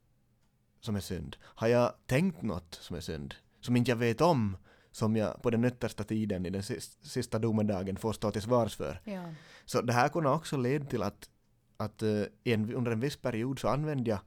som 0.79 0.95
är 0.95 0.99
synd? 0.99 1.35
Har 1.41 1.67
jag 1.67 1.93
tänkt 2.05 2.41
något 2.41 2.77
som 2.81 2.95
är 2.95 2.99
synd? 3.01 3.35
Som 3.61 3.75
inte 3.75 3.91
jag 3.91 3.95
vet 3.95 4.21
om, 4.21 4.57
som 4.91 5.15
jag 5.15 5.41
på 5.41 5.49
den 5.49 5.65
yttersta 5.65 6.03
tiden 6.03 6.45
i 6.45 6.49
den 6.49 6.61
sis- 6.61 6.97
sista 7.01 7.39
domedagen 7.39 7.97
får 7.97 8.13
stå 8.13 8.31
till 8.31 8.41
svars 8.41 8.75
för. 8.75 9.01
Ja. 9.03 9.33
Så 9.65 9.81
det 9.81 9.93
här 9.93 10.09
kunde 10.09 10.29
också 10.29 10.57
leda 10.57 10.85
till 10.85 11.03
att, 11.03 11.29
att 11.77 12.01
eh, 12.01 12.23
en, 12.43 12.73
under 12.75 12.91
en 12.91 12.99
viss 12.99 13.17
period 13.17 13.59
så 13.59 13.67
använde 13.67 14.09
jag 14.09 14.19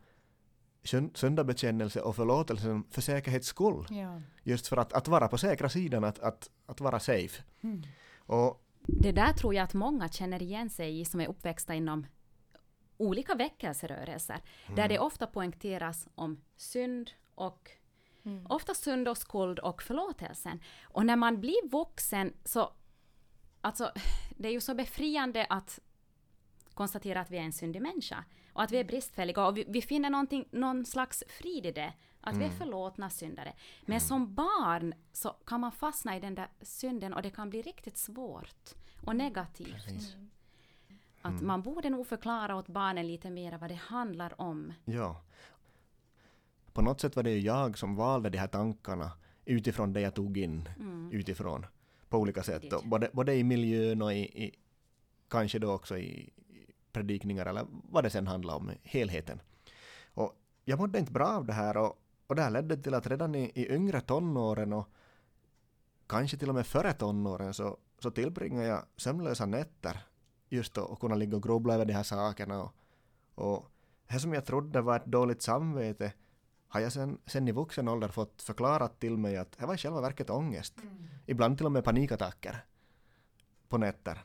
syndabekännelse 1.15 2.01
och 2.01 2.17
förlåtelsen 2.17 2.85
för 2.91 3.01
säkerhets 3.01 3.47
skull. 3.47 3.87
Ja. 3.91 4.21
Just 4.43 4.67
för 4.67 4.77
att, 4.77 4.93
att 4.93 5.09
vara 5.09 5.29
på 5.29 5.39
säkra 5.39 5.69
sidan, 5.69 6.05
att, 6.05 6.19
att, 6.19 6.51
att 6.67 6.81
vara 6.81 7.01
safe. 7.01 7.43
Mm. 7.63 7.83
Och 8.17 8.65
Det 8.81 9.13
där 9.13 9.33
tror 9.33 9.55
jag 9.55 9.65
att 9.65 9.75
många 9.75 10.09
känner 10.09 10.43
igen 10.43 10.71
sig 10.71 11.01
i 11.01 11.05
som 11.05 11.21
är 11.21 11.29
uppväxta 11.29 11.75
inom 11.75 12.07
olika 12.97 13.35
väckelserörelser, 13.35 14.41
där 14.77 14.89
det 14.89 14.99
ofta 14.99 15.27
poängteras 15.27 16.09
om 16.15 16.41
synd 16.57 17.11
och 17.35 17.71
Mm. 18.27 18.47
ofta 18.49 18.75
synd 18.75 19.09
och 19.09 19.19
skuld 19.19 19.59
och 19.59 19.83
förlåtelsen. 19.83 20.61
Och 20.83 21.07
när 21.07 21.17
man 21.17 21.41
blir 21.41 21.69
vuxen 21.71 22.33
så 22.45 22.73
alltså, 23.61 23.93
det 24.37 24.49
är 24.49 24.53
ju 24.53 24.61
så 24.61 24.75
befriande 24.75 25.47
att 25.49 25.81
konstatera 26.75 27.21
att 27.21 27.31
vi 27.31 27.37
är 27.37 27.43
en 27.43 27.53
syndig 27.53 27.83
människa 27.83 28.25
och 28.55 28.63
att 28.63 28.73
vi 28.73 28.77
är 28.77 28.85
bristfälliga 28.85 29.47
och 29.47 29.57
vi, 29.57 29.65
vi 29.69 29.83
finner 29.83 30.11
någon 30.57 30.87
slags 30.87 31.25
frid 31.29 31.67
i 31.67 31.73
det. 31.73 31.93
Att 32.27 32.37
vi 32.37 32.45
är 32.45 32.51
förlåtna 32.51 33.11
syndare. 33.11 33.55
Men 33.83 34.01
som 34.01 34.35
barn 34.35 34.95
så 35.13 35.29
kan 35.31 35.61
man 35.61 35.73
fastna 35.73 36.17
i 36.17 36.21
den 36.21 36.35
där 36.35 36.49
synden 36.61 37.15
och 37.15 37.23
det 37.23 37.31
kan 37.31 37.51
bli 37.51 37.63
riktigt 37.63 37.97
svårt 37.97 38.75
och 39.03 39.17
negativt. 39.17 39.73
Precis. 39.73 40.17
Att 41.23 41.43
man 41.43 41.63
borde 41.63 41.91
nog 41.91 42.07
förklara 42.07 42.57
åt 42.57 42.69
barnen 42.69 43.07
lite 43.07 43.31
mer 43.31 43.59
vad 43.59 43.71
det 43.71 43.75
handlar 43.75 44.41
om. 44.41 44.73
Ja. 44.85 45.23
På 46.73 46.83
något 46.83 47.01
sätt 47.01 47.17
var 47.17 47.23
det 47.23 47.31
ju 47.31 47.41
jag 47.41 47.79
som 47.79 47.97
valde 47.97 48.31
de 48.31 48.39
här 48.39 48.49
tankarna 48.49 49.13
utifrån 49.45 49.93
det 49.93 50.01
jag 50.01 50.15
tog 50.15 50.39
in 50.39 50.69
utifrån 51.13 51.67
på 52.09 52.19
olika 52.19 52.43
sätt. 52.43 52.73
Och 52.73 52.83
både, 52.85 53.11
både 53.13 53.35
i 53.35 53.45
miljön 53.45 54.03
och 54.03 54.13
i, 54.13 54.45
i 54.45 54.55
kanske 55.29 55.59
då 55.59 55.73
också 55.73 55.99
i 55.99 56.31
predikningar 56.95 57.47
eller 57.47 57.67
vad 57.71 58.05
det 58.05 58.11
sen 58.11 58.27
handlar 58.27 58.55
om, 58.55 58.71
helheten. 58.83 59.41
Och 60.15 60.33
jag 60.65 60.79
mådde 60.79 60.99
inte 60.99 61.13
bra 61.13 61.27
av 61.27 61.45
det 61.45 61.53
här 61.53 61.77
och, 61.77 61.99
och 62.27 62.35
det 62.35 62.43
här 62.43 62.51
ledde 62.51 62.77
till 62.77 62.95
att 62.95 63.07
redan 63.07 63.35
i, 63.35 63.53
i 63.55 63.75
yngre 63.75 64.01
tonåren 64.01 64.73
och 64.73 64.89
kanske 66.07 66.37
till 66.37 66.49
och 66.49 66.55
med 66.55 66.67
före 66.67 66.93
tonåren 66.93 67.55
så, 67.55 67.77
så 67.99 68.11
tillbringade 68.11 68.67
jag 68.67 68.85
sömnlösa 68.97 69.47
nätter 69.47 70.07
just 70.49 70.79
att 70.79 71.01
kunna 71.01 71.15
ligga 71.15 71.37
och 71.37 71.43
grubbla 71.43 71.75
över 71.75 71.85
de 71.85 71.93
här 71.93 72.03
sakerna 72.03 72.63
och, 72.63 72.75
och 73.35 73.71
det 74.07 74.21
som 74.21 74.33
jag 74.35 74.45
trodde 74.45 74.81
var 74.81 74.97
ett 74.97 75.07
dåligt 75.07 75.43
samvete 75.43 76.13
har 76.69 76.81
jag 76.81 76.93
sen, 76.93 77.19
sen 77.27 77.49
i 77.49 77.53
vuxen 77.53 77.89
ålder 77.89 78.09
fått 78.09 78.43
förklarat 78.43 79.01
till 79.01 79.17
mig 79.17 79.37
att 79.37 79.59
det 79.59 79.67
var 79.67 79.75
i 79.75 79.79
själva 79.79 80.01
verket 80.01 80.31
ångest. 80.31 80.75
Ibland 81.27 81.57
till 81.57 81.67
och 81.67 81.73
med 81.73 81.85
panikattacker 81.85 82.65
på 83.69 83.79
nätter. 83.79 84.25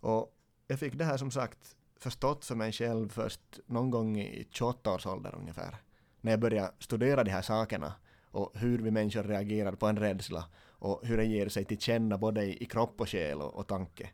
Och 0.00 0.37
jag 0.68 0.78
fick 0.78 0.94
det 0.94 1.04
här 1.04 1.16
som 1.16 1.30
sagt 1.30 1.76
förstått 1.96 2.44
för 2.44 2.54
mig 2.54 2.72
själv 2.72 3.08
först 3.08 3.60
någon 3.66 3.90
gång 3.90 4.18
i 4.20 4.46
28 4.50 4.94
års 4.94 5.06
ålder 5.06 5.34
ungefär. 5.34 5.76
När 6.20 6.32
jag 6.32 6.40
började 6.40 6.72
studera 6.78 7.24
de 7.24 7.30
här 7.30 7.42
sakerna 7.42 7.92
och 8.30 8.52
hur 8.54 8.78
vi 8.78 8.90
människor 8.90 9.22
reagerar 9.22 9.72
på 9.72 9.86
en 9.86 9.98
rädsla 9.98 10.44
och 10.68 11.00
hur 11.06 11.16
den 11.16 11.30
ger 11.30 11.48
sig 11.48 11.64
till 11.64 11.78
känna 11.78 12.18
både 12.18 12.44
i, 12.44 12.62
i 12.62 12.66
kropp 12.66 13.00
och 13.00 13.08
själ 13.08 13.40
och, 13.40 13.54
och 13.54 13.66
tanke. 13.66 14.10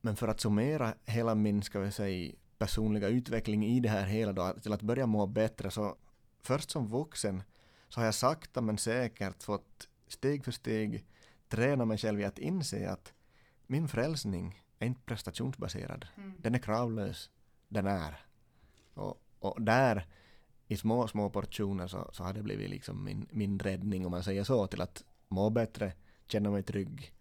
Men 0.00 0.16
för 0.16 0.28
att 0.28 0.40
summera 0.40 0.94
hela 1.04 1.34
min, 1.34 1.62
ska 1.62 1.80
vi 1.80 1.92
säga, 1.92 2.32
personliga 2.58 3.08
utveckling 3.08 3.66
i 3.66 3.80
det 3.80 3.88
här 3.88 4.04
hela 4.04 4.32
då, 4.32 4.52
till 4.62 4.72
att 4.72 4.82
börja 4.82 5.06
må 5.06 5.26
bättre 5.26 5.70
så 5.70 5.96
först 6.42 6.70
som 6.70 6.88
vuxen 6.88 7.42
så 7.88 8.00
har 8.00 8.04
jag 8.04 8.14
sakta 8.14 8.60
men 8.60 8.78
säkert 8.78 9.42
fått 9.42 9.88
steg 10.08 10.44
för 10.44 10.52
steg 10.52 11.04
träna 11.48 11.84
mig 11.84 11.98
själv 11.98 12.20
i 12.20 12.24
att 12.24 12.38
inse 12.38 12.90
att 12.90 13.12
min 13.66 13.88
frälsning 13.88 14.62
är 14.80 14.86
inte 14.86 15.00
prestationsbaserad. 15.00 16.06
Den 16.38 16.54
är 16.54 16.58
kravlös. 16.58 17.30
Den 17.68 17.86
är. 17.86 18.24
Och, 18.94 19.22
och 19.38 19.62
där 19.62 20.06
i 20.66 20.76
små, 20.76 21.08
små 21.08 21.30
portioner 21.30 21.86
så, 21.86 22.10
så 22.12 22.24
har 22.24 22.32
det 22.32 22.42
blivit 22.42 22.70
liksom 22.70 23.04
min, 23.04 23.26
min 23.30 23.58
räddning 23.58 24.06
om 24.06 24.10
man 24.10 24.22
säger 24.22 24.44
så 24.44 24.66
till 24.66 24.80
att 24.80 25.04
må 25.28 25.50
bättre, 25.50 25.92
känna 26.26 26.50
mig 26.50 26.62
trygg 26.62 27.14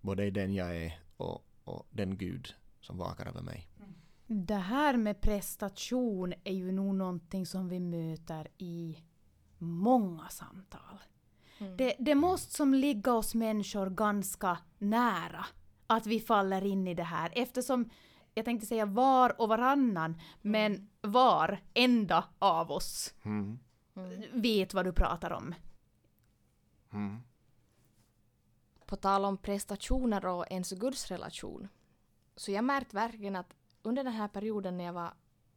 både 0.00 0.24
i 0.24 0.30
den 0.30 0.54
jag 0.54 0.76
är 0.76 1.00
och, 1.16 1.44
och 1.64 1.86
den 1.90 2.16
Gud 2.16 2.54
som 2.80 2.98
vakar 2.98 3.26
över 3.26 3.42
mig. 3.42 3.68
Det 4.26 4.54
här 4.54 4.96
med 4.96 5.20
prestation 5.20 6.34
är 6.44 6.54
ju 6.54 6.72
nog 6.72 6.94
någonting 6.94 7.46
som 7.46 7.68
vi 7.68 7.80
möter 7.80 8.48
i 8.58 8.98
många 9.58 10.28
samtal. 10.28 10.98
Det, 11.78 11.96
det 11.98 12.14
måste 12.14 12.54
som 12.54 12.74
ligga 12.74 13.12
oss 13.12 13.34
människor 13.34 13.90
ganska 13.90 14.58
nära 14.78 15.46
att 15.96 16.06
vi 16.06 16.20
faller 16.20 16.64
in 16.64 16.88
i 16.88 16.94
det 16.94 17.02
här 17.02 17.32
eftersom 17.34 17.90
jag 18.34 18.44
tänkte 18.44 18.66
säga 18.66 18.86
var 18.86 19.40
och 19.40 19.48
varannan, 19.48 20.20
men 20.40 20.88
var 21.00 21.60
enda 21.74 22.24
av 22.38 22.70
oss 22.70 23.14
Mm. 23.94 24.22
vet 24.32 24.74
vad 24.74 24.84
du 24.84 24.92
pratar 24.92 25.30
om. 25.30 25.54
Mm. 26.92 27.18
På 28.86 28.96
tal 28.96 29.24
om 29.24 29.36
prestationer 29.38 30.26
och 30.26 30.46
ens 30.50 30.70
gudsrelation. 30.72 31.68
Så 32.36 32.52
jag 32.52 32.64
märkte 32.64 32.96
verkligen 32.96 33.36
att 33.36 33.54
under 33.82 34.04
den 34.04 34.12
här 34.12 34.28
perioden 34.28 34.76
när 34.76 34.84
jag 34.84 34.92
var 34.92 35.12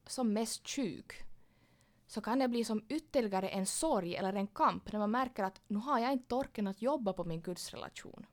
som 0.07 0.33
mest 0.33 0.69
sjuk 0.69 1.13
så 2.07 2.21
kan 2.21 2.39
det 2.39 2.47
bli 2.47 2.63
som 2.63 2.85
ytterligare 2.89 3.49
en 3.49 3.65
sorg 3.65 4.15
eller 4.15 4.33
en 4.33 4.47
kamp 4.47 4.91
när 4.91 4.99
man 4.99 5.11
märker 5.11 5.43
att 5.43 5.61
nu 5.67 5.77
har 5.77 5.99
jag 5.99 6.13
inte 6.13 6.35
orken 6.35 6.67
att 6.67 6.81
jobba 6.81 7.13
på 7.13 7.23
min 7.23 7.41
gudsrelation. 7.41 8.25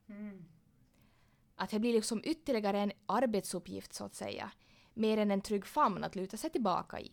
Att 1.57 1.71
det 1.71 1.79
blir 1.79 1.93
liksom 1.93 2.21
ytterligare 2.25 2.79
en 2.81 2.93
arbetsuppgift 3.07 3.93
så 3.93 4.05
att 4.05 4.15
säga. 4.15 4.51
Mer 4.95 5.19
än 5.19 5.31
en 5.31 5.41
trygg 5.41 5.67
famn 5.67 6.05
att 6.05 6.17
luta 6.17 6.37
sig 6.37 6.51
tillbaka 6.51 7.01
i. 7.01 7.11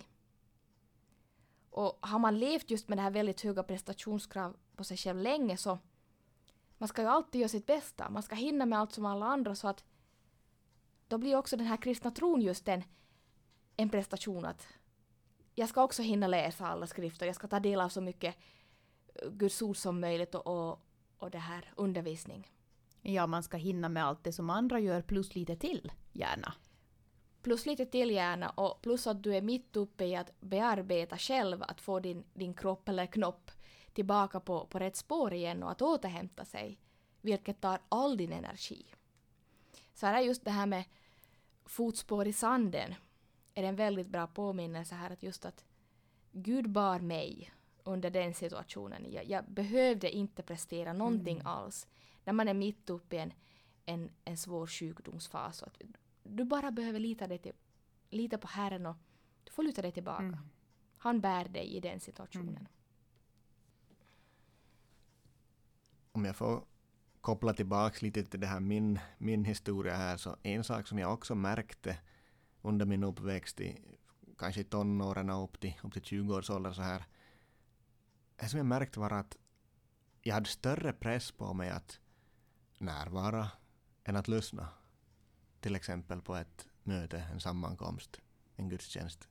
Och 1.70 2.00
har 2.02 2.20
man 2.20 2.40
levt 2.40 2.72
just 2.72 2.90
med 2.90 2.98
det 2.98 3.02
här 3.02 3.12
väldigt 3.12 3.42
höga 3.42 3.64
prestationskrav 3.64 4.58
på 4.76 4.84
sig 4.84 4.98
själv 4.98 5.20
länge 5.20 5.58
så 5.58 5.80
man 6.78 6.90
ska 6.90 7.02
ju 7.02 7.08
alltid 7.08 7.42
göra 7.42 7.50
sitt 7.50 7.66
bästa. 7.66 8.10
Man 8.10 8.24
ska 8.24 8.36
hinna 8.36 8.66
med 8.66 8.80
allt 8.80 8.94
som 8.94 9.06
alla 9.06 9.26
andra 9.26 9.56
så 9.56 9.68
att 9.68 9.84
då 11.08 11.18
blir 11.18 11.36
också 11.36 11.58
den 11.58 11.66
här 11.68 11.78
kristna 11.78 12.12
tron 12.12 12.42
just 12.42 12.68
en, 12.68 12.84
en 13.78 13.90
prestation 13.90 14.46
att 14.46 14.68
jag 15.56 15.70
ska 15.70 15.84
också 15.84 16.02
hinna 16.02 16.28
läsa 16.28 16.68
alla 16.68 16.88
skrifter, 16.88 17.26
jag 17.26 17.36
ska 17.36 17.48
ta 17.48 17.60
del 17.60 17.82
av 17.82 17.90
så 17.90 18.02
mycket 18.02 18.36
Guds 19.32 19.62
ord 19.62 19.78
som 19.78 20.00
möjligt 20.00 20.36
och, 20.36 20.48
och, 20.48 20.80
och 21.18 21.32
det 21.32 21.38
här 21.38 21.74
undervisning. 21.76 22.52
Ja, 23.14 23.28
man 23.28 23.44
ska 23.44 23.58
hinna 23.58 23.90
med 23.90 24.06
allt 24.06 24.24
det 24.24 24.32
som 24.32 24.50
andra 24.50 24.80
gör 24.80 25.02
plus 25.02 25.36
lite 25.36 25.56
till, 25.56 25.92
gärna. 26.12 26.54
Plus 27.42 27.66
lite 27.66 27.86
till 27.86 28.12
gärna 28.12 28.50
och 28.50 28.82
plus 28.82 29.08
att 29.08 29.24
du 29.24 29.36
är 29.36 29.42
mitt 29.42 29.76
uppe 29.76 30.06
i 30.06 30.16
att 30.16 30.42
bearbeta 30.42 31.18
själv, 31.18 31.64
att 31.64 31.82
få 31.82 32.00
din, 32.00 32.24
din 32.34 32.54
kropp 32.54 32.90
eller 32.90 33.06
knopp 33.06 33.52
tillbaka 33.94 34.40
på, 34.40 34.66
på 34.66 34.80
rätt 34.80 34.96
spår 34.96 35.34
igen 35.34 35.64
och 35.64 35.72
att 35.72 35.82
återhämta 35.82 36.46
sig, 36.46 36.80
vilket 37.22 37.62
tar 37.62 37.80
all 37.90 38.18
din 38.18 38.32
energi. 38.32 38.86
Så 39.94 40.06
här 40.06 40.14
är 40.14 40.22
just 40.22 40.46
det 40.46 40.52
här 40.52 40.66
med 40.66 40.84
fotspår 41.66 42.28
i 42.28 42.34
sanden, 42.34 42.96
är 43.54 43.64
en 43.64 43.76
väldigt 43.76 44.08
bra 44.08 44.28
påminnelse 44.28 44.96
här 44.96 45.12
att 45.12 45.24
just 45.24 45.46
att 45.46 45.66
Gud 46.32 46.70
bar 46.70 47.00
mig 47.00 47.52
under 47.84 48.10
den 48.10 48.34
situationen. 48.34 49.12
Jag, 49.12 49.26
jag 49.26 49.52
behövde 49.52 50.12
inte 50.12 50.44
prestera 50.44 50.94
någonting 50.94 51.42
alls. 51.46 51.88
När 52.30 52.34
man 52.34 52.48
är 52.48 52.54
mitt 52.54 52.90
uppe 52.90 53.16
i 53.16 53.20
en, 53.20 53.34
en, 53.86 54.12
en 54.26 54.38
svår 54.38 54.68
sjukdomsfas. 54.68 55.58
Så 55.58 55.66
att 55.66 55.82
du 56.24 56.44
bara 56.44 56.72
behöver 56.72 57.00
lita, 57.00 57.28
dig 57.28 57.38
till, 57.40 57.54
lita 58.10 58.38
på 58.38 58.48
Herren 58.48 58.86
och 58.86 58.96
du 59.44 59.52
får 59.52 59.64
luta 59.64 59.82
dig 59.82 59.92
tillbaka. 59.92 60.40
Han 60.98 61.22
bär 61.22 61.46
dig 61.46 61.76
i 61.76 61.80
den 61.80 62.00
situationen. 62.00 62.68
Om 66.12 66.26
jag 66.26 66.36
får 66.36 66.66
koppla 67.22 67.54
tillbaks 67.54 68.02
lite 68.02 68.24
till 68.24 68.40
det 68.40 68.48
här 68.48 68.60
min, 68.60 69.00
min 69.18 69.46
historia 69.46 69.96
här 69.96 70.18
så 70.18 70.38
en 70.44 70.64
sak 70.64 70.88
som 70.88 71.00
jag 71.00 71.14
också 71.14 71.36
märkte 71.36 71.98
under 72.62 72.86
min 72.86 73.04
uppväxt 73.04 73.62
i 73.62 73.98
kanske 74.38 74.62
i 74.62 74.64
tonåren 74.64 75.30
och 75.30 75.44
upp 75.44 75.60
till, 75.60 75.74
upp 75.84 75.94
till 75.94 76.04
20 76.04 76.36
års 76.36 76.50
ålder 76.50 76.72
så 76.72 76.82
här. 76.82 77.04
Det 78.36 78.50
som 78.50 78.58
jag 78.58 78.66
märkte 78.66 79.00
var 79.00 79.12
att 79.12 79.38
jag 80.22 80.34
hade 80.34 80.50
större 80.50 80.94
press 80.94 81.32
på 81.32 81.54
mig 81.54 81.70
att 81.70 82.00
närvara 82.80 83.48
än 84.04 84.16
att 84.16 84.28
lyssna. 84.28 84.68
Till 85.60 85.76
exempel 85.76 86.22
på 86.22 86.36
ett 86.36 86.68
möte, 86.84 87.24
en 87.34 87.40
sammankomst, 87.40 88.20
en 88.56 88.70
gudstjänst. 88.70 89.28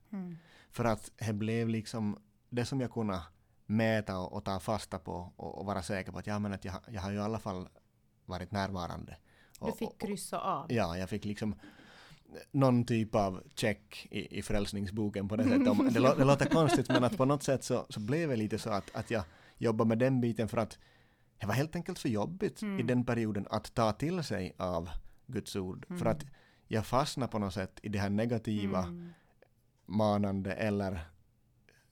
För 0.71 0.85
att 0.85 1.11
det 1.17 1.33
blev 1.33 1.69
liksom 1.69 2.19
det 2.50 2.64
som 2.64 2.81
jag 2.81 2.93
kunde 2.93 3.21
mäta 3.67 4.19
och, 4.19 4.33
och 4.33 4.45
ta 4.45 4.61
fasta 4.61 4.99
på 4.99 5.33
och, 5.37 5.59
och 5.59 5.67
vara 5.67 5.83
säker 5.83 6.12
på 6.12 6.19
att, 6.19 6.26
ja, 6.26 6.38
men 6.38 6.52
att 6.52 6.64
jag, 6.64 6.75
jag 6.88 7.02
har 7.02 7.11
ju 7.11 7.17
i 7.17 7.21
alla 7.21 7.38
fall 7.38 7.69
varit 8.26 8.50
närvarande. 8.52 9.17
Du 9.61 9.67
Och- 9.67 9.78
fick 9.78 9.88
och- 9.88 10.00
kryssa 10.00 10.38
av. 10.40 10.73
Ja, 10.73 10.99
jag 10.99 11.09
fick 11.11 11.25
liksom 11.25 11.55
någon 12.50 12.85
typ 12.85 13.14
av 13.14 13.43
check 13.55 14.07
i, 14.11 14.38
i 14.38 14.43
frälsningsboken 14.43 15.28
på 15.28 15.37
det 15.37 15.45
sättet. 15.45 15.69
Om- 15.69 15.90
det 15.93 16.25
låter 16.25 16.47
konstigt 16.50 16.88
men 16.88 17.05
att 17.05 17.17
på 17.17 17.25
något 17.25 17.43
sätt 17.43 17.64
så, 17.64 17.87
så 17.88 18.00
blev 18.00 18.28
det 18.28 18.37
lite 18.37 18.59
så 18.59 18.71
att, 18.71 18.95
att 18.97 19.11
jag 19.11 19.25
jobbade 19.59 19.88
med 19.88 19.99
den 19.99 20.21
biten 20.21 20.49
för 20.49 20.57
att 20.59 20.78
det 21.40 21.47
var 21.47 21.54
helt 21.54 21.76
enkelt 21.76 21.99
för 21.99 22.09
jobbigt 22.09 22.62
i 22.62 22.83
den 22.83 23.04
perioden 23.04 23.47
att 23.50 23.75
ta 23.75 23.92
till 23.92 24.23
sig 24.25 24.54
av 24.59 24.90
Guds 25.26 25.57
ord. 25.57 25.87
För 25.99 26.07
att 26.07 26.25
jag 26.66 26.87
fastnade 26.87 27.33
på 27.33 27.38
något 27.38 27.54
sätt 27.54 27.80
i 27.83 27.88
det 27.88 27.99
här 27.99 28.11
negativa, 28.11 28.87
manande 29.87 30.52
eller 30.54 31.00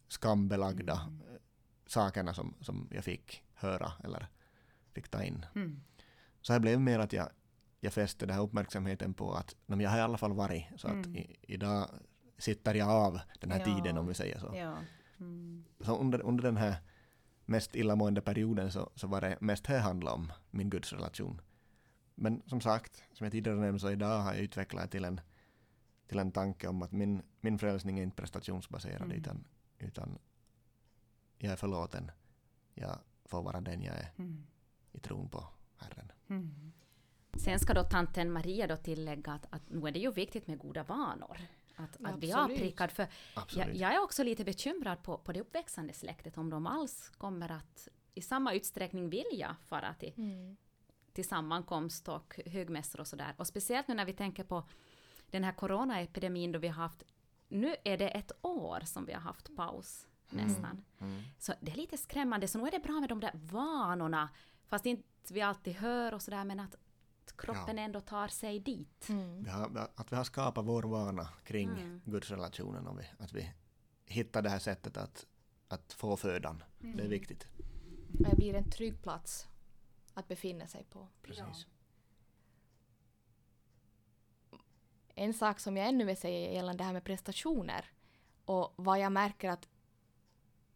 skambelagda 0.09 0.93
eh, 0.93 1.41
sakerna 1.87 2.35
som, 2.35 2.55
som 2.61 2.88
jag 2.93 3.05
fick 3.05 3.43
höra 3.55 3.93
eller 4.05 4.26
fick 4.95 5.09
ta 5.09 5.23
in. 5.23 5.47
Mm. 5.55 5.81
Så 6.41 6.53
det 6.53 6.61
blev 6.61 6.81
mer 6.81 6.99
att 6.99 7.12
jag, 7.12 7.29
jag 7.81 7.93
fäste 7.93 8.26
den 8.26 8.35
här 8.35 8.43
uppmärksamheten 8.43 9.15
på 9.15 9.35
att 9.35 9.57
"Nå, 9.67 9.76
men 9.76 9.81
jag 9.85 9.91
har 9.91 9.99
i 9.99 10.00
alla 10.00 10.19
fall 10.19 10.33
varit 10.33 10.65
så 10.76 10.88
att 10.88 11.07
i, 11.07 11.37
idag 11.43 11.88
sitter 12.38 12.75
jag 12.75 12.88
av 12.88 13.21
den 13.41 13.50
här 13.50 13.59
Ja. 13.59 13.65
tiden 13.65 13.99
om 13.99 14.07
vi 14.07 14.15
säger 14.15 14.38
så. 14.38 14.53
Ja. 14.57 14.75
Mm. 15.21 15.65
Så 15.81 15.99
under, 15.99 16.21
under 16.23 16.43
den 16.45 16.57
här 16.57 16.76
mest 17.47 17.76
illamående 17.76 18.21
perioden 18.21 18.73
så, 18.73 18.91
så 18.95 19.07
var 19.07 19.21
det 19.21 19.37
mest 19.41 19.67
här 19.67 19.81
handla 19.81 20.12
om 20.12 20.33
min 20.50 20.71
gudsrelation. 20.71 21.41
Men 22.15 22.43
som 22.47 22.61
sagt, 22.61 23.03
som 23.12 23.25
jag 23.25 23.33
tidigare 23.33 23.59
nämnde 23.61 23.81
så 23.81 23.91
idag 23.91 24.21
har 24.21 24.33
jag 24.35 24.43
utvecklat 24.43 24.91
till 24.91 25.05
en, 25.05 25.21
till 26.07 26.19
en 26.19 26.33
tanke 26.33 26.69
om 26.69 26.83
att 26.83 26.93
min, 26.93 27.23
min 27.41 27.59
frälsning 27.59 27.99
är 27.99 28.03
inte 28.03 28.17
prestationsbaserad 28.17 29.03
Mm. 29.03 29.17
utan, 29.19 29.45
utan 29.79 30.19
jag 31.38 31.53
är 31.53 31.57
förlåten. 31.57 32.11
Jag 32.75 32.99
får 33.25 33.43
vara 33.43 33.61
den 33.61 33.83
jag 33.83 33.95
är 33.95 34.12
Mm. 34.17 34.47
i 34.93 34.99
tron 34.99 35.29
på 35.29 35.45
Herren. 35.76 36.12
Mm. 36.29 36.73
Sen 37.37 37.59
ska 37.59 37.75
då 37.75 37.83
tanten 37.83 38.33
Maria 38.33 38.67
då 38.67 38.76
tillägga 38.76 39.33
att, 39.33 39.47
att 39.50 39.71
nu 39.71 39.88
är 39.88 39.93
det 39.93 39.99
ju 39.99 40.11
viktigt 40.12 40.47
med 40.47 40.59
goda 40.59 40.85
vanor. 40.85 41.41
Att, 41.76 41.97
Ja, 42.00 42.09
att 42.09 42.18
bli 42.18 42.33
avprickad. 42.33 42.90
För 42.90 43.06
jag, 43.50 43.75
jag 43.75 43.95
är 43.95 44.00
också 44.02 44.23
lite 44.23 44.45
bekymrad 44.45 45.02
på, 45.02 45.18
på 45.18 45.33
det 45.33 45.40
uppväxande 45.40 45.92
släktet 45.92 46.38
om 46.38 46.50
de 46.50 46.66
alls 46.66 47.09
kommer 47.18 47.50
att 47.50 47.88
i 48.14 48.23
samma 48.23 48.52
utsträckning 48.54 49.11
vilja 49.11 49.56
fara 49.66 49.95
till, 49.95 50.12
Mm. 50.16 50.56
till 51.12 51.28
sammankomst 51.28 52.09
och 52.09 52.40
högmässor 52.47 53.00
och 53.00 53.06
sådär. 53.06 53.35
Och 53.37 53.47
speciellt 53.47 53.88
nu 53.88 53.95
när 53.95 54.04
vi 54.04 54.12
tänker 54.12 54.45
på 54.45 54.68
den 55.30 55.45
här 55.45 55.52
coronaepidemin 55.52 56.52
då 56.52 56.59
vi 56.59 56.68
har 56.68 56.83
haft, 56.83 57.02
nu 57.49 57.76
är 57.85 57.97
det 57.99 58.09
ett 58.09 58.33
år 58.42 58.80
som 58.85 59.06
vi 59.06 59.12
har 59.12 59.21
haft 59.21 59.56
paus 59.56 60.06
nästan. 60.30 60.85
Mm. 60.99 61.23
Så 61.38 61.52
det 61.61 61.73
är 61.73 61.76
lite 61.76 61.97
skrämmande, 61.97 62.49
så 62.49 62.59
nu 62.59 62.66
är 62.66 62.71
det 62.71 62.78
bra 62.78 63.00
med 63.00 63.09
de 63.09 63.21
där 63.21 63.30
vanorna, 63.35 64.28
fast 64.66 64.87
inte 64.87 65.04
vi 65.35 65.40
alltid 65.40 65.75
hör 65.75 66.14
och 66.14 66.23
sådär, 66.23 66.45
men 66.45 66.61
att 66.61 66.75
kroppen 67.33 67.76
Ja. 67.76 67.83
ändå 67.83 68.00
tar 68.00 68.28
sig 68.28 68.59
dit. 68.61 69.09
Mm. 69.09 69.42
Vi 69.45 69.50
har, 69.50 69.90
att 69.95 70.12
vi 70.12 70.16
har 70.16 70.25
skapat 70.25 70.64
vår 70.64 70.83
vana 70.83 71.28
kring 71.45 71.68
Mm. 71.68 72.00
gudsrelationen 72.04 72.87
och 72.87 73.00
vi, 73.00 73.04
att 73.18 73.33
vi 73.33 73.52
hittar 74.04 74.42
det 74.42 74.50
här 74.50 74.59
sättet 74.59 74.97
att, 74.97 75.26
att 75.68 75.92
få 75.92 76.16
födan. 76.16 76.62
Det 76.78 77.02
är 77.04 77.09
viktigt. 77.09 77.47
Och 78.18 78.25
det 78.30 78.37
blir 78.37 78.54
en 78.54 78.71
trygg 78.71 79.02
plats 79.02 79.47
att 80.14 80.28
befinna 80.28 80.66
sig 80.66 80.85
på. 80.85 81.09
Precis. 81.23 81.66
En 85.14 85.35
sak 85.35 85.61
som 85.61 85.76
jag 85.76 85.88
ännu 85.88 86.04
vill 86.04 86.16
säga 86.16 86.52
gällande 86.52 86.78
det 86.80 86.85
här 86.87 86.92
med 86.92 87.04
prestationer 87.04 87.90
och 88.45 88.73
vad 88.76 88.99
jag 89.00 89.12
märker 89.12 89.50
att 89.50 89.68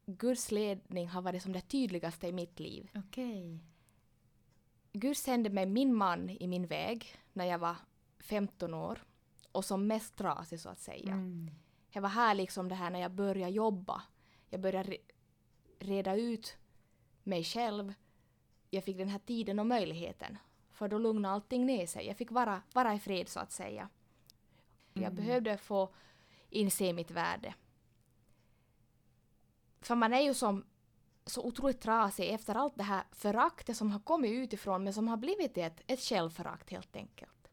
Guds 0.07 0.50
ledning 0.50 1.09
har 1.09 1.23
varit 1.23 1.42
som 1.42 1.52
det 1.52 1.61
tydligaste 1.61 2.26
i 2.28 2.33
mitt 2.33 2.61
liv. 2.61 2.90
Okej. 2.95 3.61
Gud 4.92 5.16
sände 5.16 5.50
mig 5.50 5.66
min 5.66 5.94
man 5.94 6.30
i 6.30 6.47
min 6.47 6.66
väg 6.66 7.16
när 7.32 7.44
jag 7.44 7.59
var 7.59 7.76
15 8.18 8.75
år 8.75 9.04
och 9.52 9.64
som 9.64 9.87
mest 9.87 10.16
trasig 10.16 10.61
så 10.61 10.68
att 10.68 10.80
säga. 10.80 11.12
Mm. 11.12 11.50
Det 11.92 12.00
var 12.00 12.09
här 12.09 12.35
liksom 12.35 12.68
det 12.68 12.75
här 12.75 12.90
när 12.90 13.00
jag 13.00 13.11
började 13.12 13.52
jobba. 13.52 14.02
Jag 14.49 14.61
började 14.61 14.90
re- 14.92 15.00
reda 15.78 16.14
ut 16.16 16.56
mig 17.23 17.44
själv. 17.44 17.94
Jag 18.70 18.85
fick 18.85 18.97
den 18.99 19.09
här 19.09 19.18
tiden 19.18 19.59
och 19.59 19.66
möjligheten. 19.66 20.38
För 20.70 20.88
då 20.88 20.99
lugnade 20.99 21.35
allting 21.35 21.66
ner 21.66 21.87
sig. 21.87 22.06
Jag 22.06 22.16
fick 22.16 22.30
vara, 22.30 22.62
vara 22.73 22.94
i 22.94 22.99
fred 22.99 23.28
så 23.28 23.40
att 23.40 23.52
säga. 23.52 23.88
Jag 24.92 25.02
Mm. 25.04 25.14
behövde 25.14 25.56
få 25.59 25.88
inse 26.50 26.92
mitt 26.92 27.11
värde. 27.11 27.54
För 29.80 29.94
man 29.94 30.12
är 30.12 30.20
ju 30.20 30.35
som 30.35 30.64
så 31.27 31.43
otroligt 31.43 31.81
trasig 31.81 32.29
efter 32.29 32.55
allt 32.55 32.77
det 32.77 32.83
här 32.83 33.05
föraktet 33.12 33.77
som 33.77 33.91
har 33.91 34.00
kommit 34.00 34.31
utifrån 34.31 34.85
men 34.85 34.92
som 34.94 35.09
har 35.09 35.16
blivit 35.16 35.59
ett, 35.59 35.81
ett 35.87 36.01
självförakt 36.01 36.71
helt 36.71 36.97
enkelt. 36.97 37.51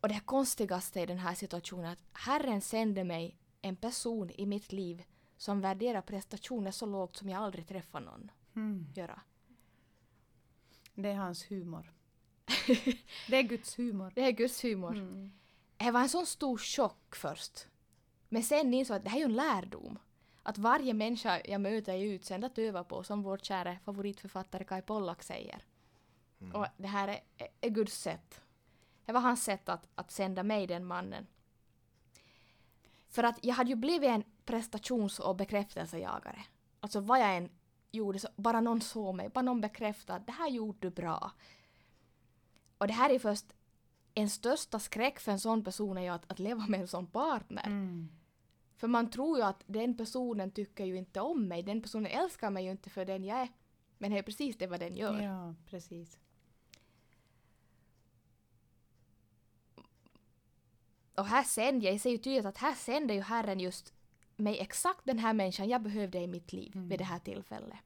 Och 0.00 0.08
det 0.08 0.20
konstigaste 0.24 1.00
i 1.00 1.06
den 1.06 1.18
här 1.18 1.34
situationen 1.34 1.84
är 1.84 1.92
att 1.92 2.04
Herren 2.12 2.60
sände 2.60 3.04
mig 3.04 3.38
en 3.62 3.76
person 3.76 4.30
i 4.30 4.46
mitt 4.46 4.72
liv 4.72 5.04
som 5.36 5.60
värderar 5.60 6.00
prestationer 6.02 6.70
så 6.70 6.86
lågt 6.86 7.16
som 7.16 7.28
jag 7.28 7.42
aldrig 7.42 7.68
träffat 7.68 8.02
någon 8.02 8.30
Mm. 8.56 8.86
göra. 8.94 9.20
Det 10.94 11.08
är 11.08 11.14
hans 11.14 11.50
humor. 11.50 11.92
det 13.28 13.36
är 13.36 13.42
Guds 13.42 13.78
humor. 13.78 14.12
Det 14.14 14.22
är 14.22 14.30
Guds 14.30 14.64
humor. 14.64 14.96
Mm. 14.96 15.32
Det 15.76 15.90
var 15.90 16.00
en 16.00 16.08
sån 16.08 16.26
stor 16.26 16.58
chock 16.58 17.16
först. 17.16 17.66
Men 18.28 18.42
sen 18.42 18.74
insåg 18.74 18.94
jag 18.94 18.98
att 18.98 19.04
det 19.04 19.10
här 19.10 19.16
är 19.16 19.20
ju 19.20 19.24
en 19.24 19.34
lärdom. 19.36 19.98
Att 20.46 20.58
varje 20.58 20.94
människa 20.94 21.40
jag 21.44 21.60
möter 21.60 21.92
är 21.92 22.04
utsänd 22.04 22.44
att 22.44 22.58
öva 22.58 22.84
på, 22.84 23.02
som 23.02 23.22
vår 23.22 23.38
kära 23.38 23.76
favoritförfattare 23.84 24.64
Kai 24.64 24.82
Pollak 24.82 25.22
säger. 25.22 25.64
Och 26.52 26.66
det 26.76 26.86
här 26.86 27.08
är, 27.08 27.20
är, 27.38 27.48
är 27.60 27.70
Guds 27.70 27.98
sätt. 27.98 28.40
Det 29.04 29.12
var 29.12 29.20
hans 29.20 29.44
sätt 29.44 29.68
att, 29.68 29.88
att 29.94 30.10
sända 30.10 30.42
mig 30.42 30.66
den 30.66 30.84
mannen. 30.84 31.26
För 33.08 33.22
att 33.22 33.38
jag 33.42 33.54
hade 33.54 33.70
ju 33.70 33.76
blivit 33.76 34.10
en 34.10 34.24
prestations 34.44 35.18
och 35.18 35.36
bekräftelsejagare. 35.36 36.44
Alltså 36.80 37.00
vad 37.00 37.20
jag 37.20 37.36
än 37.36 37.50
gjorde, 37.90 38.18
så 38.18 38.28
bara 38.36 38.60
någon 38.60 38.80
såg 38.80 39.14
mig, 39.14 39.28
bara 39.28 39.42
någon 39.42 39.60
bekräftade 39.60 40.18
att 40.18 40.26
det 40.26 40.32
här 40.32 40.48
gjorde 40.48 40.78
du 40.80 40.90
bra. 40.90 41.32
Och 42.78 42.86
det 42.86 42.92
här 42.92 43.10
är 43.10 43.18
först 43.18 43.46
en 44.14 44.30
största 44.30 44.78
skräck 44.78 45.20
för 45.20 45.32
en 45.32 45.40
sån 45.40 45.64
person 45.64 45.98
är 45.98 46.02
ju 46.02 46.08
att, 46.08 46.32
att 46.32 46.38
leva 46.38 46.66
med 46.66 46.80
en 46.80 46.88
sån 46.88 47.06
partner. 47.06 47.66
Mm. 47.66 48.08
För 48.76 48.88
man 48.88 49.10
tror 49.10 49.38
ju 49.38 49.44
att 49.44 49.64
den 49.66 49.96
personen 49.96 50.50
tycker 50.50 50.84
ju 50.84 50.96
inte 50.96 51.20
om 51.20 51.48
mig, 51.48 51.62
den 51.62 51.82
personen 51.82 52.06
älskar 52.06 52.50
mig 52.50 52.64
ju 52.64 52.70
inte 52.70 52.90
för 52.90 53.04
den 53.04 53.24
jag 53.24 53.40
är. 53.40 53.48
Men 53.98 54.10
det 54.10 54.18
är 54.18 54.22
precis 54.22 54.58
det 54.58 54.66
vad 54.66 54.80
den 54.80 54.96
gör. 54.96 55.20
Ja, 55.20 55.54
precis. 55.66 56.18
Och 61.14 61.26
här 61.26 61.42
sänder, 61.44 61.90
jag 61.90 62.00
ser 62.00 62.10
ju 62.10 62.18
tydligt 62.18 62.44
att 62.44 62.58
här 62.58 62.74
sänder 62.74 63.14
ju 63.14 63.20
Herren 63.20 63.60
just 63.60 63.92
mig 64.36 64.60
exakt 64.60 65.04
den 65.04 65.18
här 65.18 65.32
människan 65.32 65.68
jag 65.68 65.82
behövde 65.82 66.18
i 66.18 66.26
mitt 66.26 66.52
liv 66.52 66.72
vid 66.74 66.98
det 66.98 67.04
här 67.04 67.18
tillfället. 67.18 67.78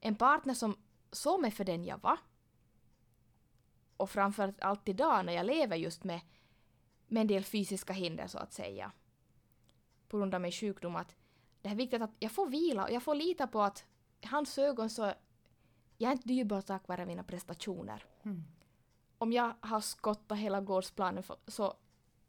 En 0.00 0.16
partner 0.16 0.54
som 0.54 0.76
såg 1.12 1.40
mig 1.40 1.50
för 1.50 1.64
den 1.64 1.84
jag 1.84 1.98
var. 1.98 2.18
Och 3.96 4.10
framför 4.10 4.54
allt 4.58 4.88
idag 4.88 5.24
när 5.24 5.32
jag 5.32 5.46
lever 5.46 5.76
just 5.76 6.04
med, 6.04 6.20
med 7.06 7.20
en 7.20 7.26
del 7.26 7.44
fysiska 7.44 7.92
hinder 7.92 8.26
så 8.26 8.38
att 8.38 8.52
säga. 8.52 8.92
På 10.10 10.18
grund 10.18 10.34
av 10.34 10.40
min 10.40 10.52
sjukdom 10.52 10.96
att 10.96 11.16
det 11.62 11.68
är 11.68 11.74
viktigt 11.74 12.02
att 12.02 12.14
jag 12.18 12.32
får 12.32 12.46
vila 12.46 12.84
och 12.84 12.90
jag 12.90 13.02
får 13.02 13.14
lita 13.14 13.46
på 13.46 13.62
att 13.62 13.84
i 14.20 14.26
hans 14.26 14.58
ögon 14.58 14.90
så 14.90 15.12
jag 15.98 16.08
är 16.08 16.12
inte 16.12 16.28
dyrbar 16.28 16.60
tack 16.60 16.88
vare 16.88 17.06
mina 17.06 17.22
prestationer. 17.22 18.04
Mm. 18.22 18.44
Om 19.18 19.32
jag 19.32 19.54
har 19.60 19.80
skottat 19.80 20.38
hela 20.38 20.60
gårdsplanen 20.60 21.22
för, 21.22 21.36
så 21.46 21.74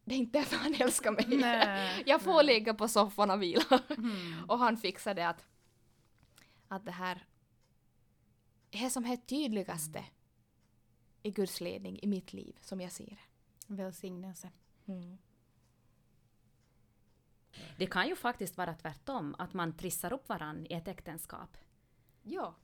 det 0.06 0.15
är 0.15 0.20
inte 0.20 0.39
därför 0.39 0.56
han 0.56 0.74
älskar 0.80 1.12
mig. 1.12 1.26
Nej, 1.28 2.04
Jag 2.06 2.22
får 2.22 2.36
nej. 2.36 2.46
ligga 2.46 2.74
på 2.74 2.88
soffan 2.88 3.32
och 3.32 3.41
vila. 3.41 3.82
Mm. 3.89 4.50
Och 4.50 4.60
han 4.60 4.78
fixar 4.78 5.13
det 5.13 5.28
att, 5.28 5.46
att 6.67 6.86
det 6.86 6.91
här 6.91 7.26
är 8.72 8.89
som 8.89 9.06
är 9.06 9.15
tydligaste 9.17 10.06
i 11.24 11.32
Guds 11.32 11.62
ledning 11.62 12.00
i 12.02 12.08
mitt 12.08 12.34
liv 12.34 12.58
som 12.62 12.82
jag 12.82 12.91
ser 12.91 13.06
det. 13.06 13.74
Välsignelse. 13.74 14.50
Mm. 14.86 15.17
Det 17.82 17.88
kan 17.88 18.08
ju 18.08 18.15
faktiskt 18.15 18.58
vara 18.58 18.74
tvärtom, 18.74 19.36
att 19.38 19.54
man 19.54 19.78
trissar 19.78 20.13
upp 20.13 20.30
varann 20.30 20.65
i 20.70 20.74
ett 20.74 20.88
äktenskap. 20.88 21.58
Ja. 22.24 22.56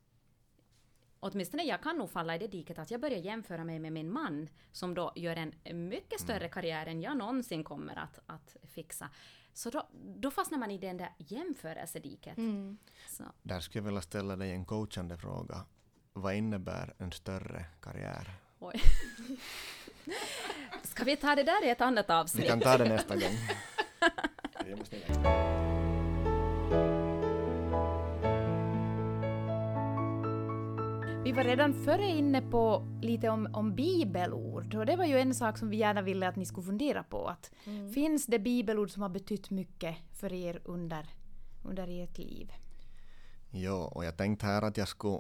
Åtminstone 1.20 1.64
jag 1.64 1.84
kan 1.84 1.98
nog 1.98 2.10
falla 2.10 2.36
i 2.36 2.38
det 2.38 2.48
diket 2.48 2.80
att 2.80 2.92
jag 2.92 3.02
börjar 3.02 3.18
jämföra 3.18 3.64
mig 3.64 3.80
med 3.80 3.94
min 3.94 4.14
man 4.14 4.50
som 4.72 4.94
då 4.94 5.12
gör 5.16 5.36
en 5.36 5.54
mycket 5.90 6.22
större 6.22 6.50
karriär 6.50 6.86
än 6.86 7.02
jag 7.02 7.18
någonsin 7.18 7.64
kommer 7.64 7.96
att, 7.96 8.20
att 8.26 8.56
fixa. 8.64 9.10
Så 9.54 9.70
då, 9.70 9.88
då 9.94 10.32
fastnar 10.32 10.58
man 10.58 10.72
i 10.72 10.78
den 10.78 10.98
där 10.98 11.14
jämförelsediket. 11.18 12.38
Mm. 12.38 12.78
Så, 13.08 13.24
Där 13.44 13.60
skulle 13.60 13.80
jag 13.80 13.86
vilja 13.86 14.02
ställa 14.02 14.36
dig 14.36 14.52
en 14.52 14.66
coachande 14.66 15.18
fråga. 15.18 15.66
Vad 16.14 16.36
innebär 16.36 16.94
en 16.98 17.12
större 17.12 17.66
karriär? 17.82 18.32
oj. 18.60 18.82
Ska 20.84 21.04
vi 21.04 21.18
ta 21.18 21.36
det 21.36 21.44
där 21.44 21.66
i 21.66 21.70
ett 21.70 21.82
annat 21.82 22.10
Vi 22.10 22.14
avsnitt? 22.14 22.48
kan 22.48 22.60
ta 22.60 22.78
det 22.78 22.90
nästa 22.90 23.16
gång. 23.16 23.38
Jag- 24.70 26.28
Vi 31.24 31.32
var 31.34 31.44
redan 31.44 31.74
före 31.74 32.06
inne 32.08 32.42
på 32.42 32.84
lite 33.02 33.30
om, 33.30 33.50
om 33.54 33.76
bibelord 33.76 34.76
och 34.76 34.86
det 34.86 34.96
var 34.96 35.06
ju 35.06 35.18
en 35.20 35.34
sak 35.36 35.58
som 35.58 35.70
vi 35.70 35.78
gärna 35.78 36.02
ville 36.02 36.28
att 36.28 36.36
ni 36.36 36.46
skulle 36.46 36.66
fundera 36.66 37.04
på. 37.04 37.28
Att 37.28 37.52
Mm. 37.66 37.94
Finns 37.94 38.26
det 38.26 38.40
bibelord 38.40 38.90
som 38.92 39.02
har 39.02 39.10
betytt 39.10 39.50
mycket 39.50 39.96
för 40.14 40.34
er 40.34 40.62
under, 40.66 41.06
under 41.66 42.04
ert 42.04 42.18
liv? 42.18 42.52
Jo, 43.52 43.74
och 43.76 44.06
jag 44.06 44.18
tänkte 44.18 44.46
här 44.46 44.62
att 44.62 44.78
jag 44.78 44.88
skulle, 44.88 45.20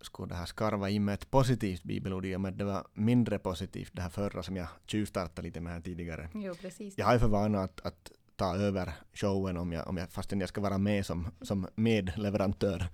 skulle 0.00 0.28
det 0.28 0.34
här 0.34 0.46
skarva 0.46 0.90
in 0.90 1.04
med 1.04 1.14
ett 1.14 1.30
positivt 1.30 1.82
bibelord 1.82 2.26
i 2.26 2.36
och 2.36 2.40
med 2.40 2.52
att 2.52 2.58
det 2.58 2.64
var 2.64 2.86
mindre 2.94 3.38
positivt 3.38 3.90
det 3.94 4.02
här 4.02 4.10
förra 4.10 4.42
som 4.42 4.56
jag 4.56 4.68
tjuvstartade 4.86 5.42
lite 5.42 5.60
med 5.60 5.72
här 5.72 5.80
tidigare. 5.80 6.28
Jo, 6.34 6.54
precis. 6.54 6.94
Jag 6.98 7.06
har 7.06 7.12
ju 7.12 7.18
för 7.18 7.28
vana 7.28 7.60
att, 7.62 7.80
att 7.86 8.12
ta 8.36 8.56
över 8.56 8.92
showen 9.12 9.56
om 9.56 9.72
jag, 9.72 9.88
om 9.88 9.96
jag, 9.96 10.10
fastän 10.10 10.40
jag 10.40 10.48
ska 10.48 10.60
vara 10.60 10.78
med 10.78 11.06
som, 11.06 11.28
som 11.40 11.68
medleverantör. 11.74 12.88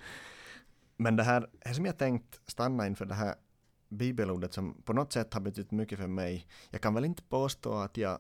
Men 0.97 1.17
det 1.17 1.23
här, 1.23 1.47
det 1.65 1.75
som 1.75 1.87
jag 1.87 1.99
tänkt 1.99 2.41
stanna 2.47 2.87
inför 2.87 3.05
det 3.05 3.15
här 3.15 3.35
bibelordet 3.89 4.55
som 4.55 4.83
på 4.85 4.93
något 4.93 5.13
sätt 5.13 5.35
har 5.35 5.41
betytt 5.41 5.71
mycket 5.71 5.99
för 5.99 6.07
mig. 6.07 6.47
Jag 6.71 6.81
kan 6.81 6.95
väl 6.95 7.05
inte 7.05 7.23
påstå 7.23 7.75
att 7.75 7.97
jag 7.97 8.19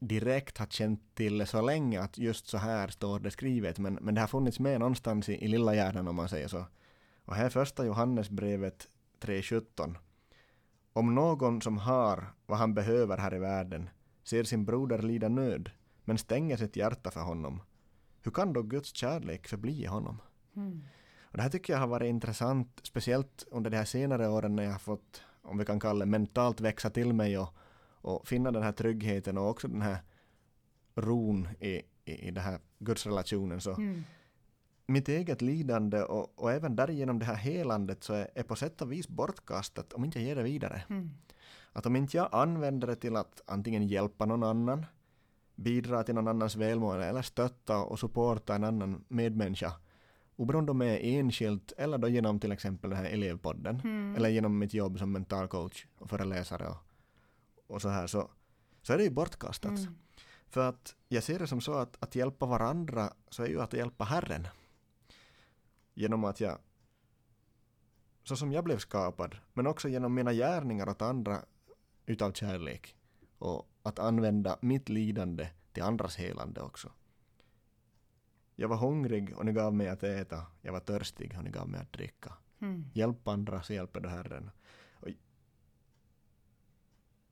direkt 0.00 0.58
har 0.58 0.66
känt 0.66 1.14
till 1.14 1.38
det 1.38 1.46
så 1.46 1.62
länge 1.62 2.00
att 2.00 2.18
just 2.18 2.46
så 2.46 2.58
här 2.58 2.88
står 2.88 3.20
det 3.20 3.30
skrivet, 3.30 3.78
men, 3.78 3.94
men 3.94 4.14
det 4.14 4.20
har 4.20 4.28
funnits 4.28 4.60
med 4.60 4.80
någonstans 4.80 5.28
i, 5.28 5.44
i 5.44 5.48
lilla 5.48 5.74
hjärnan 5.74 6.08
om 6.08 6.16
man 6.16 6.28
säger 6.28 6.48
så. 6.48 6.64
Och 7.24 7.34
här 7.34 7.44
är 7.44 7.50
första 7.50 7.86
Johannesbrevet 7.86 8.88
3.17. 9.20 9.94
Om 10.92 11.14
någon 11.14 11.62
som 11.62 11.78
har 11.78 12.24
vad 12.46 12.58
han 12.58 12.74
behöver 12.74 13.18
här 13.18 13.34
i 13.34 13.38
världen 13.38 13.88
ser 14.24 14.44
sin 14.44 14.64
broder 14.64 15.02
lida 15.02 15.28
nöd 15.28 15.70
men 16.04 16.18
stänger 16.18 16.56
sitt 16.56 16.76
hjärta 16.76 17.10
för 17.10 17.20
honom, 17.20 17.62
hur 18.22 18.30
kan 18.30 18.52
då 18.52 18.62
Guds 18.62 18.94
kärlek 18.96 19.48
förbli 19.48 19.82
i 19.82 19.86
honom? 19.86 20.22
Mm. 20.56 20.82
Och 21.22 21.36
det 21.36 21.42
här 21.42 21.50
tycker 21.50 21.72
jag 21.72 21.80
har 21.80 21.86
varit 21.86 22.08
intressant, 22.08 22.80
speciellt 22.82 23.46
under 23.50 23.70
de 23.70 23.76
här 23.76 23.84
senare 23.84 24.28
åren 24.28 24.56
när 24.56 24.62
jag 24.62 24.72
har 24.72 24.78
fått, 24.78 25.22
om 25.42 25.58
vi 25.58 25.64
kan 25.64 25.80
kalla 25.80 26.04
det 26.04 26.10
mentalt 26.10 26.60
växa 26.60 26.90
till 26.90 27.12
mig 27.12 27.38
och, 27.38 27.54
och 28.00 28.28
finna 28.28 28.50
den 28.50 28.62
här 28.62 28.72
tryggheten 28.72 29.38
och 29.38 29.48
också 29.48 29.68
den 29.68 29.82
här 29.82 29.98
ron 30.94 31.48
i, 31.60 31.82
i, 32.04 32.28
i 32.28 32.30
den 32.30 32.44
här 32.44 32.58
gudsrelationen. 32.78 33.60
Så 33.60 33.74
Mm. 33.74 34.04
mitt 34.86 35.08
eget 35.08 35.42
lidande 35.42 36.02
och, 36.02 36.38
och 36.38 36.52
även 36.52 36.76
därigenom 36.76 37.18
det 37.18 37.24
här 37.24 37.36
helandet 37.36 38.04
så 38.04 38.14
är, 38.14 38.28
är 38.34 38.42
på 38.42 38.56
sätt 38.56 38.82
och 38.82 38.92
vis 38.92 39.08
bortkastat 39.08 39.92
om 39.92 40.04
inte 40.04 40.18
jag 40.18 40.26
ger 40.26 40.36
det 40.36 40.42
vidare. 40.42 40.82
Mm. 40.88 41.10
Att 41.72 41.86
om 41.86 41.96
inte 41.96 42.16
jag 42.16 42.28
använder 42.32 42.86
det 42.86 42.96
till 42.96 43.16
att 43.16 43.42
antingen 43.46 43.86
hjälpa 43.88 44.26
någon 44.26 44.42
annan, 44.42 44.86
bidra 45.54 46.02
till 46.04 46.14
någon 46.14 46.28
annans 46.28 46.56
välmående 46.56 47.06
eller 47.06 47.22
stötta 47.22 47.78
och 47.78 47.98
supporta 47.98 48.54
en 48.54 48.64
annan 48.64 49.04
medmänniska, 49.08 49.72
oberoende 50.36 50.70
om 50.70 50.80
jag 50.80 50.90
är 50.94 51.18
enskilt 51.18 51.72
eller 51.76 51.98
då 51.98 52.08
genom 52.08 52.40
till 52.40 52.52
exempel 52.52 52.90
den 52.90 52.98
här 52.98 53.10
elevpodden, 53.10 53.80
Mm. 53.84 54.16
eller 54.16 54.28
genom 54.28 54.58
mitt 54.58 54.74
jobb 54.74 54.98
som 54.98 55.12
mental 55.12 55.48
coach 55.48 55.86
och 55.98 56.10
föreläsare 56.10 56.68
och, 56.68 56.76
och 57.66 57.82
så 57.82 57.88
här, 57.88 58.06
så, 58.06 58.30
så 58.82 58.92
är 58.92 58.98
det 58.98 59.04
ju 59.04 59.10
bortkastat. 59.10 59.78
Mm. 59.78 59.94
För 60.48 60.68
att 60.68 60.94
jag 61.08 61.22
ser 61.22 61.38
det 61.38 61.46
som 61.46 61.60
så 61.60 61.74
att, 61.74 61.96
att 62.02 62.14
hjälpa 62.14 62.46
varandra 62.46 63.12
så 63.28 63.42
är 63.42 63.48
ju 63.48 63.60
att 63.60 63.72
hjälpa 63.72 64.04
Herren. 64.04 64.48
Genom 65.94 66.24
att 66.24 66.40
jag, 66.40 66.58
så 68.24 68.36
som 68.36 68.52
jag 68.52 68.64
blev 68.64 68.78
skapad, 68.78 69.36
men 69.52 69.66
också 69.66 69.88
genom 69.88 70.14
mina 70.14 70.32
gärningar 70.32 70.88
åt 70.88 71.02
andra 71.02 71.44
utav 72.06 72.32
kärlek. 72.32 72.96
Och 73.38 73.68
att 73.82 73.98
använda 73.98 74.58
mitt 74.60 74.88
lidande 74.88 75.48
till 75.72 75.82
andras 75.82 76.16
helande 76.16 76.60
också. 76.60 76.92
Jag 78.56 78.68
var 78.68 78.76
hungrig 78.76 79.36
och 79.36 79.46
ni 79.46 79.52
gav 79.52 79.74
mig 79.74 79.88
att 79.88 80.02
äta. 80.02 80.46
Jag 80.62 80.72
var 80.72 80.80
törstig 80.80 81.34
och 81.38 81.44
ni 81.44 81.50
gav 81.50 81.68
mig 81.68 81.80
att 81.80 81.92
dricka. 81.92 82.32
Mm. 82.60 82.84
Hjälp 82.92 83.28
andra 83.28 83.62
så 83.62 83.72
hjälper 83.72 84.00
du 84.00 84.08
Herren. 84.08 84.50
Och, 84.94 85.08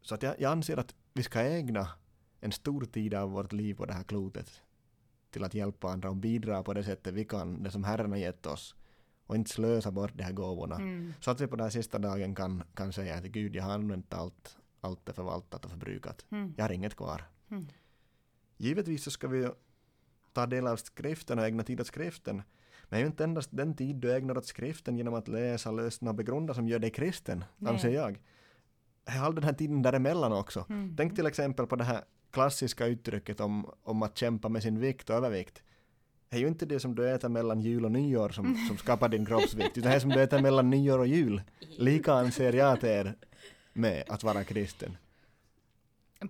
så 0.02 0.14
att 0.14 0.22
jag, 0.22 0.40
jag 0.40 0.52
anser 0.52 0.76
att 0.76 0.94
vi 1.12 1.22
ska 1.22 1.40
ägna 1.40 1.88
en 2.40 2.52
stor 2.52 2.84
tid 2.84 3.14
av 3.14 3.30
vårt 3.30 3.52
liv 3.52 3.74
på 3.74 3.86
det 3.86 3.92
här 3.92 4.02
klotet 4.02 4.62
till 5.30 5.44
att 5.44 5.54
hjälpa 5.54 5.88
andra 5.88 6.10
och 6.10 6.16
bidra 6.16 6.62
på 6.62 6.74
det 6.74 6.84
sättet 6.84 7.14
vi 7.14 7.24
kan, 7.24 7.62
det 7.62 7.70
som 7.70 7.84
Herren 7.84 8.10
har 8.10 8.18
gett 8.18 8.46
oss. 8.46 8.74
Och 9.26 9.36
inte 9.36 9.50
slösa 9.50 9.90
bort 9.90 10.12
de 10.14 10.22
här 10.22 10.32
gåvorna. 10.32 10.76
Mm. 10.76 11.12
Så 11.20 11.30
att 11.30 11.40
vi 11.40 11.46
på 11.46 11.56
den 11.56 11.64
här 11.64 11.70
sista 11.70 11.98
dagen 11.98 12.34
kan, 12.34 12.62
kan 12.74 12.92
säga 12.92 13.14
att 13.14 13.24
Gud, 13.24 13.56
jag 13.56 13.64
har 13.64 13.72
använt 13.72 14.14
allt, 14.14 14.58
allt 14.80 15.08
är 15.08 15.12
förvaltat 15.12 15.64
och 15.64 15.70
förbrukat. 15.70 16.26
Mm. 16.30 16.54
Jag 16.56 16.64
har 16.64 16.72
inget 16.72 16.96
kvar. 16.96 17.24
Mm. 17.50 17.68
Givetvis 18.56 19.04
så 19.04 19.10
ska 19.10 19.28
vi 19.28 19.48
ta 20.32 20.46
del 20.46 20.66
av 20.66 20.76
skriften 20.76 21.38
och 21.38 21.44
ägna 21.44 21.62
tid 21.62 21.80
åt 21.80 21.86
skriften. 21.86 22.36
Men 22.36 22.44
det 22.88 22.96
är 22.96 23.00
ju 23.00 23.06
inte 23.06 23.24
endast 23.24 23.50
den 23.52 23.74
tid 23.74 23.96
du 23.96 24.16
ägnar 24.16 24.38
åt 24.38 24.46
skriften 24.46 24.96
genom 24.96 25.14
att 25.14 25.28
läsa, 25.28 25.72
lyssna 25.72 26.10
och 26.10 26.16
begrunda 26.16 26.54
som 26.54 26.68
gör 26.68 26.78
dig 26.78 26.90
kristen, 26.90 27.44
Nej. 27.56 27.72
anser 27.72 27.90
jag. 27.90 28.20
All 29.04 29.34
den 29.34 29.44
här 29.44 29.52
tiden 29.52 29.82
däremellan 29.82 30.32
också. 30.32 30.66
Mm. 30.68 30.94
Tänk 30.96 31.16
till 31.16 31.26
exempel 31.26 31.66
på 31.66 31.76
det 31.76 31.84
här 31.84 32.04
klassiska 32.30 32.86
uttrycket 32.86 33.40
om, 33.40 33.70
om 33.82 34.02
att 34.02 34.18
kämpa 34.18 34.48
med 34.48 34.62
sin 34.62 34.80
vikt 34.80 35.10
och 35.10 35.16
övervikt. 35.16 35.62
Det 36.28 36.36
är 36.36 36.40
ju 36.40 36.48
inte 36.48 36.66
det 36.66 36.80
som 36.80 36.94
du 36.94 37.10
äter 37.10 37.28
mellan 37.28 37.60
jul 37.60 37.84
och 37.84 37.92
nyår 37.92 38.28
som, 38.28 38.56
som 38.68 38.76
skapar 38.76 39.08
din 39.08 39.26
kroppsvikt, 39.26 39.78
utan 39.78 39.90
det 39.90 39.96
är 39.96 40.00
som 40.00 40.10
du 40.10 40.22
äter 40.22 40.42
mellan 40.42 40.70
nyår 40.70 40.98
och 40.98 41.06
jul. 41.06 41.42
Lika 41.78 42.12
anser 42.12 42.52
jag 42.52 42.72
att 42.72 42.80
det 42.80 42.92
är 42.92 43.16
med 43.72 44.04
att 44.08 44.22
vara 44.22 44.44
kristen. 44.44 44.96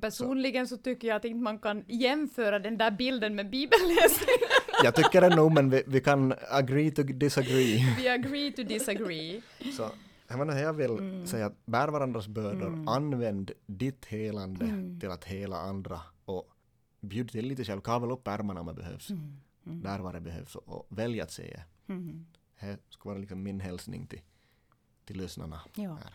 Personligen 0.00 0.68
så 0.68 0.76
tycker 0.76 1.09
jag 1.09 1.16
att 1.16 1.24
inte 1.24 1.42
man 1.42 1.59
kan 1.59 1.85
jämföra 1.88 2.59
den 2.59 2.79
där 2.79 2.90
bilden 2.90 3.35
med 3.35 3.50
bibelläsning. 3.50 4.29
Jag 4.85 4.94
tycker 4.94 5.20
det 5.20 5.37
nog, 5.37 5.53
men 5.53 5.70
vi, 5.70 5.83
vi 5.87 6.00
kan 6.00 6.35
agree 6.50 6.90
to 6.90 7.03
disagree. 7.03 7.96
We 7.98 8.12
agree 8.14 8.53
to 8.53 8.62
disagree. 8.62 9.42
Så 9.76 9.90
jag, 10.29 10.38
menar, 10.38 10.59
jag 10.59 10.72
vill 10.72 10.90
Mm. 10.90 11.26
säga 11.26 11.46
att 11.46 11.66
bär 11.66 11.88
varandras 11.88 12.29
bördor, 12.29 12.66
Mm. 12.66 12.88
använd 12.88 13.50
ditt 13.66 14.05
helande 14.07 14.64
Mm. 14.64 15.00
till 15.00 15.11
att 15.11 15.24
hela 15.24 15.57
andra 15.57 16.00
och 16.24 16.50
bjud 17.00 17.31
till 17.31 17.46
lite 17.46 17.64
själv, 17.64 17.81
kavel 17.81 18.11
upp 18.11 18.29
ärmarna 18.29 18.61
om 18.61 18.66
det 18.66 18.74
behövs, 18.74 19.11
Mm. 19.11 19.37
Mm. 19.66 19.83
där 19.83 19.98
var 19.98 20.12
det 20.12 20.20
behövs 20.20 20.57
och, 20.57 20.68
och 20.68 20.87
välj 20.98 21.20
att 21.20 21.31
säga. 21.33 21.62
Mm. 21.88 22.26
Det 22.61 22.76
skulle 22.88 23.11
vara 23.11 23.18
liksom 23.20 23.42
min 23.42 23.61
hälsning 23.61 24.07
till, 24.07 24.20
till 25.05 25.16
lyssnarna. 25.16 25.61
Ja. 25.74 25.98
Här. 26.05 26.14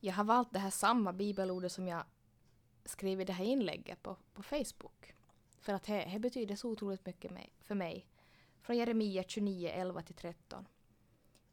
Jag 0.00 0.14
har 0.14 0.24
valt 0.24 0.52
det 0.52 0.58
här 0.58 0.70
samma 0.70 1.12
bibelordet 1.12 1.72
som 1.72 1.88
jag 1.88 2.04
skrev 2.84 3.20
i 3.20 3.24
det 3.24 3.32
här 3.32 3.44
inlägget 3.44 4.02
på, 4.02 4.16
på 4.32 4.42
Facebook. 4.42 5.14
För 5.60 5.72
att 5.72 5.82
det, 5.82 6.08
det 6.12 6.18
betyder 6.18 6.56
så 6.56 6.70
otroligt 6.70 7.06
mycket 7.06 7.32
för 7.60 7.74
mig. 7.74 8.06
Från 8.60 8.76
Jeremia 8.76 9.22
29, 9.22 9.70
11-13. 9.76 10.64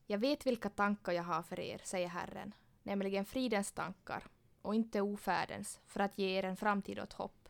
Jag 0.07 0.17
vet 0.17 0.45
vilka 0.45 0.69
tankar 0.69 1.13
jag 1.13 1.23
har 1.23 1.43
för 1.43 1.59
er, 1.59 1.81
säger 1.83 2.07
Herren, 2.07 2.53
nämligen 2.83 3.25
fridens 3.25 3.71
tankar 3.71 4.23
och 4.61 4.75
inte 4.75 5.01
ofärdens, 5.01 5.79
för 5.87 5.99
att 5.99 6.17
ge 6.17 6.37
er 6.37 6.43
en 6.43 6.57
framtid 6.57 6.97
och 6.97 7.03
ett 7.03 7.13
hopp. 7.13 7.49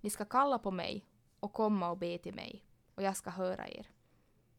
Ni 0.00 0.10
ska 0.10 0.24
kalla 0.24 0.58
på 0.58 0.70
mig 0.70 1.06
och 1.40 1.52
komma 1.52 1.90
och 1.90 1.98
be 1.98 2.18
till 2.18 2.34
mig, 2.34 2.64
och 2.94 3.02
jag 3.02 3.16
ska 3.16 3.30
höra 3.30 3.68
er. 3.68 3.90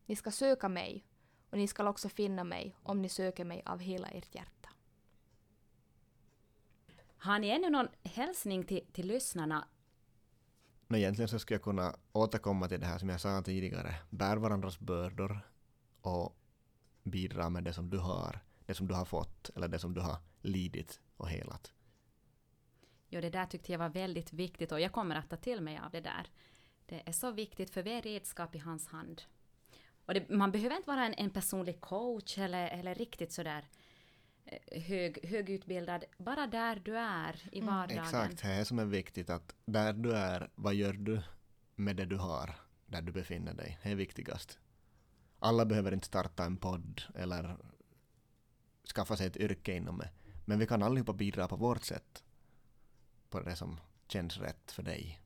Ni 0.05 0.15
ska 0.15 0.31
söka 0.31 0.69
mig, 0.69 1.05
och 1.49 1.57
ni 1.57 1.67
ska 1.67 1.89
också 1.89 2.09
finna 2.09 2.43
mig 2.43 2.75
om 2.83 3.01
ni 3.01 3.09
söker 3.09 3.45
mig 3.45 3.63
av 3.65 3.79
hela 3.79 4.07
ert 4.07 4.35
hjärta. 4.35 4.58
Har 7.21 7.39
ni 7.39 7.49
ännu 7.49 7.69
någon 7.69 7.87
hälsning 8.03 8.63
till, 8.63 8.85
till 8.91 9.07
lyssnarna? 9.07 9.67
Men 10.87 10.99
egentligen 10.99 11.29
så 11.29 11.39
skulle 11.39 11.55
jag 11.55 11.63
kunna 11.63 11.95
återkomma 12.11 12.67
till 12.67 12.79
det 12.79 12.85
här 12.85 12.97
som 12.97 13.09
jag 13.09 13.21
sa 13.21 13.41
tidigare. 13.41 13.95
Bär 14.09 14.37
varandras 14.37 14.79
bördor 14.79 15.39
och 16.01 16.37
bidra 17.03 17.49
med 17.49 17.63
det 17.63 17.73
som 17.73 17.89
du 17.89 17.97
har, 17.97 18.39
det 18.65 18.73
som 18.73 18.87
du 18.87 18.93
har 18.93 19.05
fått 19.05 19.49
eller 19.55 19.67
det 19.67 19.79
som 19.79 19.93
du 19.93 20.01
har 20.01 20.17
lidit 20.41 20.99
och 21.17 21.29
helat. 21.29 21.73
Jo, 23.09 23.21
det 23.21 23.29
där 23.29 23.45
tyckte 23.45 23.71
jag 23.71 23.79
var 23.79 23.89
väldigt 23.89 24.33
viktigt 24.33 24.71
och 24.71 24.79
jag 24.79 24.91
kommer 24.91 25.15
att 25.15 25.29
ta 25.29 25.37
till 25.37 25.61
mig 25.61 25.79
av 25.85 25.91
det 25.91 26.01
där. 26.01 26.27
Det 26.85 27.03
är 27.05 27.11
så 27.11 27.31
viktigt 27.31 27.69
för 27.69 27.83
vi 27.83 27.91
är 27.91 28.01
redskap 28.01 28.55
i 28.55 28.57
hans 28.57 28.87
hand. 28.87 29.21
Och 30.05 30.13
det, 30.13 30.29
man 30.29 30.51
behöver 30.51 30.75
inte 30.75 30.89
vara 30.89 31.05
en, 31.05 31.13
en 31.13 31.29
personlig 31.29 31.81
coach 31.81 32.37
eller, 32.37 32.67
eller 32.67 32.95
riktigt 32.95 33.31
sådär 33.31 33.67
hög, 34.71 35.25
högutbildad. 35.29 36.03
Bara 36.17 36.47
där 36.47 36.81
du 36.85 36.97
är 36.97 37.35
i 37.51 37.59
Mm. 37.59 37.73
vardagen. 37.75 38.03
Exakt, 38.03 38.41
det 38.41 38.47
är 38.47 38.63
som 38.63 38.79
är 38.79 38.85
viktigt 38.85 39.29
att 39.29 39.55
där 39.65 39.93
du 39.93 40.13
är, 40.13 40.49
vad 40.55 40.73
gör 40.75 40.93
du 40.93 41.21
med 41.75 41.95
det 41.95 42.05
du 42.05 42.17
har, 42.17 42.55
där 42.85 43.01
du 43.01 43.11
befinner 43.11 43.53
dig? 43.53 43.79
Det 43.83 43.91
är 43.91 43.95
viktigast. 43.95 44.59
Alla 45.39 45.65
behöver 45.65 45.91
inte 45.93 46.07
starta 46.07 46.43
en 46.45 46.57
podd 46.57 47.01
eller 47.15 47.57
skaffa 48.95 49.17
sig 49.17 49.27
ett 49.27 49.37
yrke 49.37 49.75
inom 49.75 49.97
det. 49.97 50.09
Men 50.45 50.59
vi 50.59 50.67
kan 50.67 50.83
allihopa 50.83 51.13
bidra 51.13 51.47
på 51.47 51.55
vårt 51.55 51.83
sätt. 51.83 52.23
På 53.29 53.39
det 53.39 53.55
som 53.55 53.79
känns 54.07 54.37
rätt 54.37 54.71
för 54.71 54.83
dig. 54.83 55.21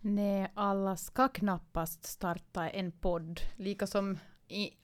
Nej, 0.00 0.50
alla 0.54 0.96
ska 0.96 1.28
knappast 1.28 2.04
starta 2.04 2.70
en 2.70 2.92
podd. 2.92 3.40
Lika 3.56 3.86
som 3.86 4.18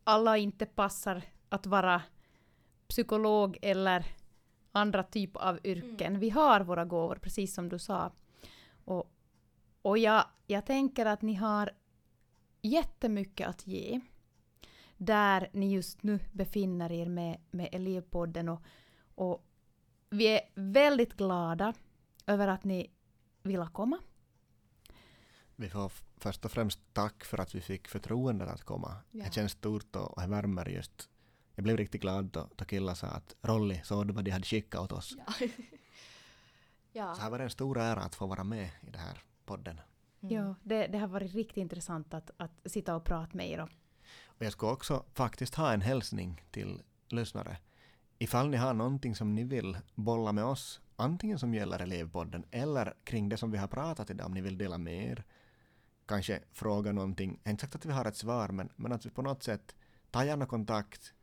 alla 0.04 0.37
inte 0.37 0.66
passar 0.66 1.22
att 1.48 1.66
vara 1.66 2.02
psykolog 2.88 3.59
eller 3.62 4.07
andra 4.72 5.02
typ 5.02 5.37
av 5.37 5.59
yrken. 5.64 6.18
Vi 6.18 6.31
har 6.31 6.61
våra 6.61 6.85
gåvor, 6.85 7.16
precis 7.16 7.54
som 7.54 7.68
du 7.68 7.78
sa. 7.78 8.12
Och, 8.85 9.12
och 9.83 9.98
jag, 9.98 10.24
jag 10.46 10.66
tänker 10.66 11.07
att 11.07 11.22
ni 11.22 11.35
har 11.35 11.70
jättemycket 12.62 13.48
att 13.48 13.66
ge. 13.66 14.00
Där 14.96 15.50
ni 15.52 15.72
just 15.72 16.02
nu 16.02 16.18
befinner 16.33 16.92
er 16.92 17.07
med, 17.07 17.40
med 17.50 17.68
Elevpodden. 17.72 18.48
Och, 18.48 18.62
och 19.14 19.44
vi 20.11 20.26
är 20.26 20.40
väldigt 20.54 21.14
glada 21.14 21.74
över 22.26 22.48
att 22.48 22.64
ni 22.64 22.90
vill 23.42 23.66
komma. 23.72 23.98
Vi 25.57 25.68
får 25.68 25.92
först 26.18 26.44
och 26.44 26.52
främst 26.52 26.81
tack 26.92 27.24
för 27.24 27.40
att 27.40 27.54
vi 27.54 27.61
fick 27.61 27.88
förtroendet 27.88 28.48
att 28.48 28.64
komma. 28.64 28.96
Ja. 29.11 29.24
Det 29.24 29.35
känns 29.35 29.52
stort 29.52 29.96
och 29.96 30.16
och 30.16 30.22
det 30.22 30.28
värmer 30.28 30.68
just. 30.68 31.09
Jag 31.54 31.62
blev 31.64 31.76
riktigt 31.76 32.00
glad 32.00 32.24
då, 32.24 32.48
då 32.57 32.64
killar 32.64 32.94
sa 32.94 33.07
att 33.07 33.37
Rolli, 33.42 33.81
såg 33.85 34.07
du 34.07 34.12
vad 34.12 34.24
de 34.24 34.31
hade 34.31 34.44
skickat 34.44 34.81
åt 34.81 34.92
oss? 34.92 35.16
Ja. 35.26 35.46
ja. 36.92 37.14
Så 37.14 37.22
här 37.22 37.31
var 37.31 37.38
det 37.38 37.44
en 37.44 37.50
stor 37.50 37.78
ära 37.78 38.00
att 38.00 38.14
få 38.14 38.26
vara 38.26 38.44
med 38.44 38.70
i 38.83 38.90
den 38.90 39.00
här 39.00 39.22
podden. 39.44 39.81
Mm. 40.20 40.35
Ja, 40.35 40.54
det, 40.62 40.87
det 40.87 40.98
har 40.98 41.09
varit 41.09 41.35
riktigt 41.35 41.57
intressant 41.57 42.14
att, 42.14 42.31
att 42.37 42.50
sitta 42.64 42.96
och 42.96 43.04
prata 43.04 43.37
med 43.37 43.50
er. 43.50 43.61
Och, 43.61 43.68
Och 44.24 44.44
jag 44.44 44.52
ska 44.52 44.72
också 44.72 45.04
faktiskt 45.14 45.54
ha 45.54 45.72
en 45.72 45.81
hälsning 45.81 46.42
till 46.50 46.83
lyssnare. 47.09 47.57
Ifall 48.18 48.48
ni 48.48 48.57
har 48.57 48.74
någonting 48.74 49.14
som 49.16 49.35
ni 49.35 49.44
vill 49.44 49.78
bolla 49.94 50.33
med 50.33 50.44
oss, 50.44 50.81
antingen 50.96 51.38
som 51.38 51.54
gäller 51.54 51.78
elevpodden 51.78 52.44
eller 52.50 52.94
kring 53.04 53.28
det 53.28 53.37
som 53.37 53.50
vi 53.50 53.59
har 53.59 53.68
pratat 53.68 54.11
idag, 54.11 54.26
om 54.26 54.35
ni 54.35 54.40
vill 54.40 54.59
dela 54.59 54.78
med 54.78 55.11
er, 55.11 55.24
kanske 56.09 56.40
fråga 56.53 56.92
någonting. 56.92 57.40
Inte 57.47 57.61
sagt 57.61 57.75
att 57.75 57.87
vi 57.87 57.92
har 57.92 58.05
ett 58.05 58.16
svar, 58.16 58.49
men, 58.49 58.68
men 58.77 58.92
att 58.92 59.07
vi 59.07 59.11
på 59.11 59.23
något 59.23 59.42
sätt 59.42 59.77
tar 60.11 60.25
gärna 60.25 60.47
kontakt 60.47 61.14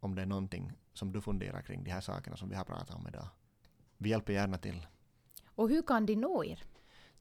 om 0.00 0.14
det 0.14 0.22
är 0.22 0.26
någonting 0.26 0.72
som 0.92 1.12
du 1.12 1.20
funderar 1.20 1.62
kring 1.62 1.84
de 1.84 1.90
här 1.90 2.00
sakerna 2.00 2.36
som 2.36 2.48
vi 2.48 2.54
har 2.54 2.64
pratat 2.64 2.90
om 2.90 3.08
idag. 3.08 3.28
Vi 3.96 4.10
hjälper 4.10 4.32
gärna 4.32 4.58
till. 4.58 4.86
Och 5.44 5.68
hur 5.68 5.82
kan 5.82 6.06
de 6.06 6.16
nå 6.16 6.44
er? 6.44 6.62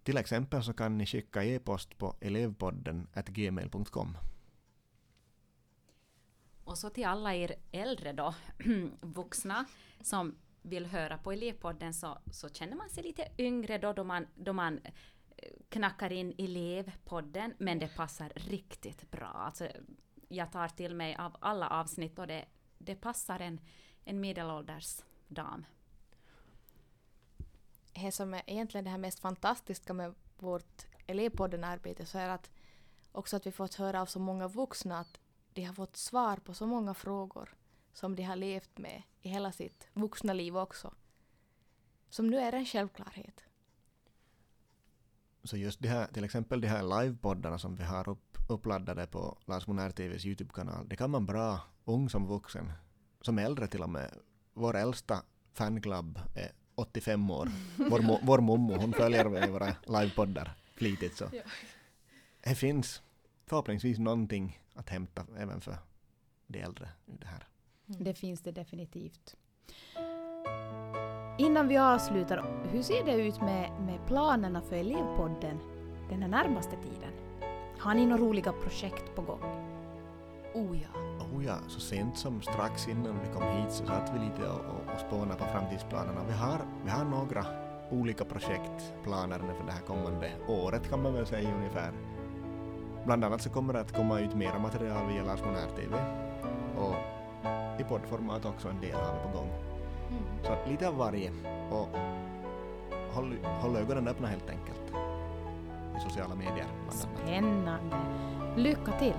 Till 0.03 0.17
exempel 0.17 0.63
så 0.63 0.73
kan 0.73 0.97
ni 0.97 1.05
skicka 1.05 1.43
e-post 1.43 1.97
på 1.97 2.15
elevpodden 2.21 3.07
gmail.com. 3.25 4.17
Och 6.63 6.77
så 6.77 6.89
till 6.89 7.05
alla 7.05 7.35
er 7.35 7.55
äldre 7.71 8.13
då, 8.13 8.35
vuxna, 9.01 9.65
som 10.01 10.35
vill 10.61 10.85
höra 10.85 11.17
på 11.17 11.31
elevpodden 11.31 11.93
så, 11.93 12.17
så 12.31 12.49
känner 12.49 12.75
man 12.75 12.89
sig 12.89 13.03
lite 13.03 13.27
yngre 13.37 13.77
då, 13.77 13.93
då 13.93 14.03
man, 14.03 14.27
då 14.35 14.53
man 14.53 14.79
knackar 15.69 16.11
in 16.11 16.35
elevpodden, 16.37 17.53
men 17.57 17.79
det 17.79 17.95
passar 17.95 18.31
riktigt 18.35 19.11
bra. 19.11 19.27
Alltså, 19.27 19.67
jag 20.27 20.51
tar 20.51 20.67
till 20.67 20.95
mig 20.95 21.15
av 21.15 21.37
alla 21.39 21.69
avsnitt 21.69 22.19
och 22.19 22.27
det, 22.27 22.45
det 22.77 22.95
passar 22.95 23.39
en, 23.39 23.59
en 24.05 24.19
medelålders 24.19 25.01
dam. 25.27 25.65
Det 27.93 28.11
som 28.11 28.33
är 28.33 28.43
egentligen 28.47 28.83
det 28.83 28.91
här 28.91 28.97
mest 28.97 29.19
fantastiska 29.19 29.93
med 29.93 30.13
vårt 30.37 30.85
elevpodden-arbete 31.07 32.05
så 32.05 32.17
är 32.17 32.29
att 32.29 32.51
också 33.11 33.35
att 33.35 33.47
vi 33.47 33.51
fått 33.51 33.75
höra 33.75 34.01
av 34.01 34.05
så 34.05 34.19
många 34.19 34.47
vuxna 34.47 34.99
att 34.99 35.19
de 35.53 35.63
har 35.63 35.73
fått 35.73 35.97
svar 35.97 36.37
på 36.37 36.53
så 36.53 36.65
många 36.65 36.93
frågor 36.93 37.55
som 37.93 38.15
de 38.15 38.23
har 38.23 38.35
levt 38.35 38.77
med 38.77 39.03
i 39.21 39.29
hela 39.29 39.51
sitt 39.51 39.87
vuxna 39.93 40.33
liv 40.33 40.57
också. 40.57 40.93
Som 42.09 42.29
nu 42.29 42.37
är 42.37 42.53
en 42.53 42.65
självklarhet. 42.65 43.43
Så 45.43 45.57
just 45.57 45.81
det 45.81 45.89
här, 45.89 46.07
till 46.07 46.23
exempel 46.23 46.61
de 46.61 46.67
här 46.67 47.03
livepoddarna 47.03 47.59
som 47.59 47.75
vi 47.75 47.83
har 47.83 48.09
upp, 48.09 48.37
uppladdade 48.49 49.07
på 49.07 49.37
Lars 49.45 49.67
Monär 49.67 49.89
TVs 49.89 50.25
YouTube-kanal, 50.25 50.87
det 50.89 50.95
kan 50.95 51.09
man 51.09 51.25
bra, 51.25 51.59
ung 51.85 52.09
som 52.09 52.27
vuxen, 52.27 52.71
som 53.21 53.39
äldre 53.39 53.67
till 53.67 53.81
och 53.81 53.89
med. 53.89 54.11
Vår 54.53 54.75
äldsta 54.75 55.23
fanclub 55.53 56.19
är 56.35 56.51
85 56.75 57.31
år. 57.31 57.49
Vår, 57.89 57.99
mo, 57.99 58.19
vår 58.23 58.39
mommo, 58.39 58.77
hon 58.77 58.93
följer 58.93 59.47
våra 59.47 59.75
livepoddar 59.87 60.55
flitigt 60.79 61.17
så. 61.17 61.29
Ja. 61.33 61.41
Det 62.43 62.55
finns 62.55 63.01
förhoppningsvis 63.45 63.99
någonting 63.99 64.61
att 64.73 64.89
hämta 64.89 65.25
även 65.37 65.61
för 65.61 65.77
de 66.47 66.59
äldre 66.61 66.89
i 67.05 67.17
det 67.17 67.27
här. 67.27 67.47
Det 67.85 68.13
finns 68.13 68.41
det 68.41 68.51
definitivt. 68.51 69.35
Innan 71.39 71.67
vi 71.67 71.77
avslutar, 71.77 72.45
hur 72.71 72.81
ser 72.81 73.05
det 73.05 73.13
ut 73.13 73.41
med, 73.41 73.71
med 73.85 73.99
planerna 74.07 74.61
för 74.61 74.75
elevpodden 74.75 75.59
den 76.09 76.21
här 76.21 76.29
närmaste 76.29 76.71
tiden? 76.71 77.13
Har 77.77 77.93
ni 77.93 78.05
några 78.05 78.23
roliga 78.23 78.51
projekt 78.51 79.15
på 79.15 79.21
gång? 79.21 79.41
Oh 80.53 80.77
ja. 80.81 81.01
Oh 81.35 81.45
ja, 81.45 81.55
så 81.67 81.79
sent 81.79 82.17
som 82.17 82.41
strax 82.41 82.87
innan 82.87 83.19
vi 83.19 83.33
kom 83.33 83.43
hit 83.43 83.71
så 83.71 83.85
satt 83.85 84.11
vi 84.15 84.19
lite 84.19 84.49
och, 84.49 84.59
och, 84.59 84.93
och 84.93 84.99
spånade 84.99 85.39
på 85.39 85.45
framtidsplanerna. 85.45 86.21
Vi 86.27 86.33
har, 86.33 86.59
vi 86.83 86.89
har 86.89 87.05
några 87.05 87.45
olika 87.91 88.25
projektplaner 88.25 89.39
för 89.39 89.65
det 89.65 89.71
här 89.71 89.81
kommande 89.87 90.31
året 90.47 90.89
kan 90.89 91.03
man 91.03 91.13
väl 91.13 91.25
säga 91.25 91.55
ungefär. 91.55 91.91
Bland 93.05 93.25
annat 93.25 93.41
så 93.41 93.49
kommer 93.49 93.73
det 93.73 93.79
att 93.79 93.95
komma 93.95 94.19
ut 94.19 94.35
mera 94.35 94.59
material 94.59 95.07
via 95.07 95.23
Lars 95.23 95.39
Monär 95.45 95.67
TV 95.75 95.95
och 96.77 96.95
i 97.81 97.83
poddformat 97.83 98.45
också 98.45 98.67
en 98.67 98.81
del 98.81 98.95
har 98.95 99.13
vi 99.13 99.31
på 99.31 99.37
gång. 99.37 99.68
Mm. 100.09 100.23
Så 100.43 100.69
lite 100.69 100.87
av 100.87 100.97
varje 100.97 101.31
och 101.71 101.87
håll, 103.13 103.35
håll 103.43 103.75
ögonen 103.75 104.07
öppna 104.07 104.27
helt 104.27 104.49
enkelt. 104.49 104.93
I 105.97 105.99
sociala 106.09 106.35
medier. 106.35 106.65
Spännande! 106.89 107.97
Lycka 108.55 108.91
till! 108.99 109.13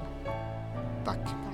Tack! 1.05 1.18
Tack. 1.18 1.50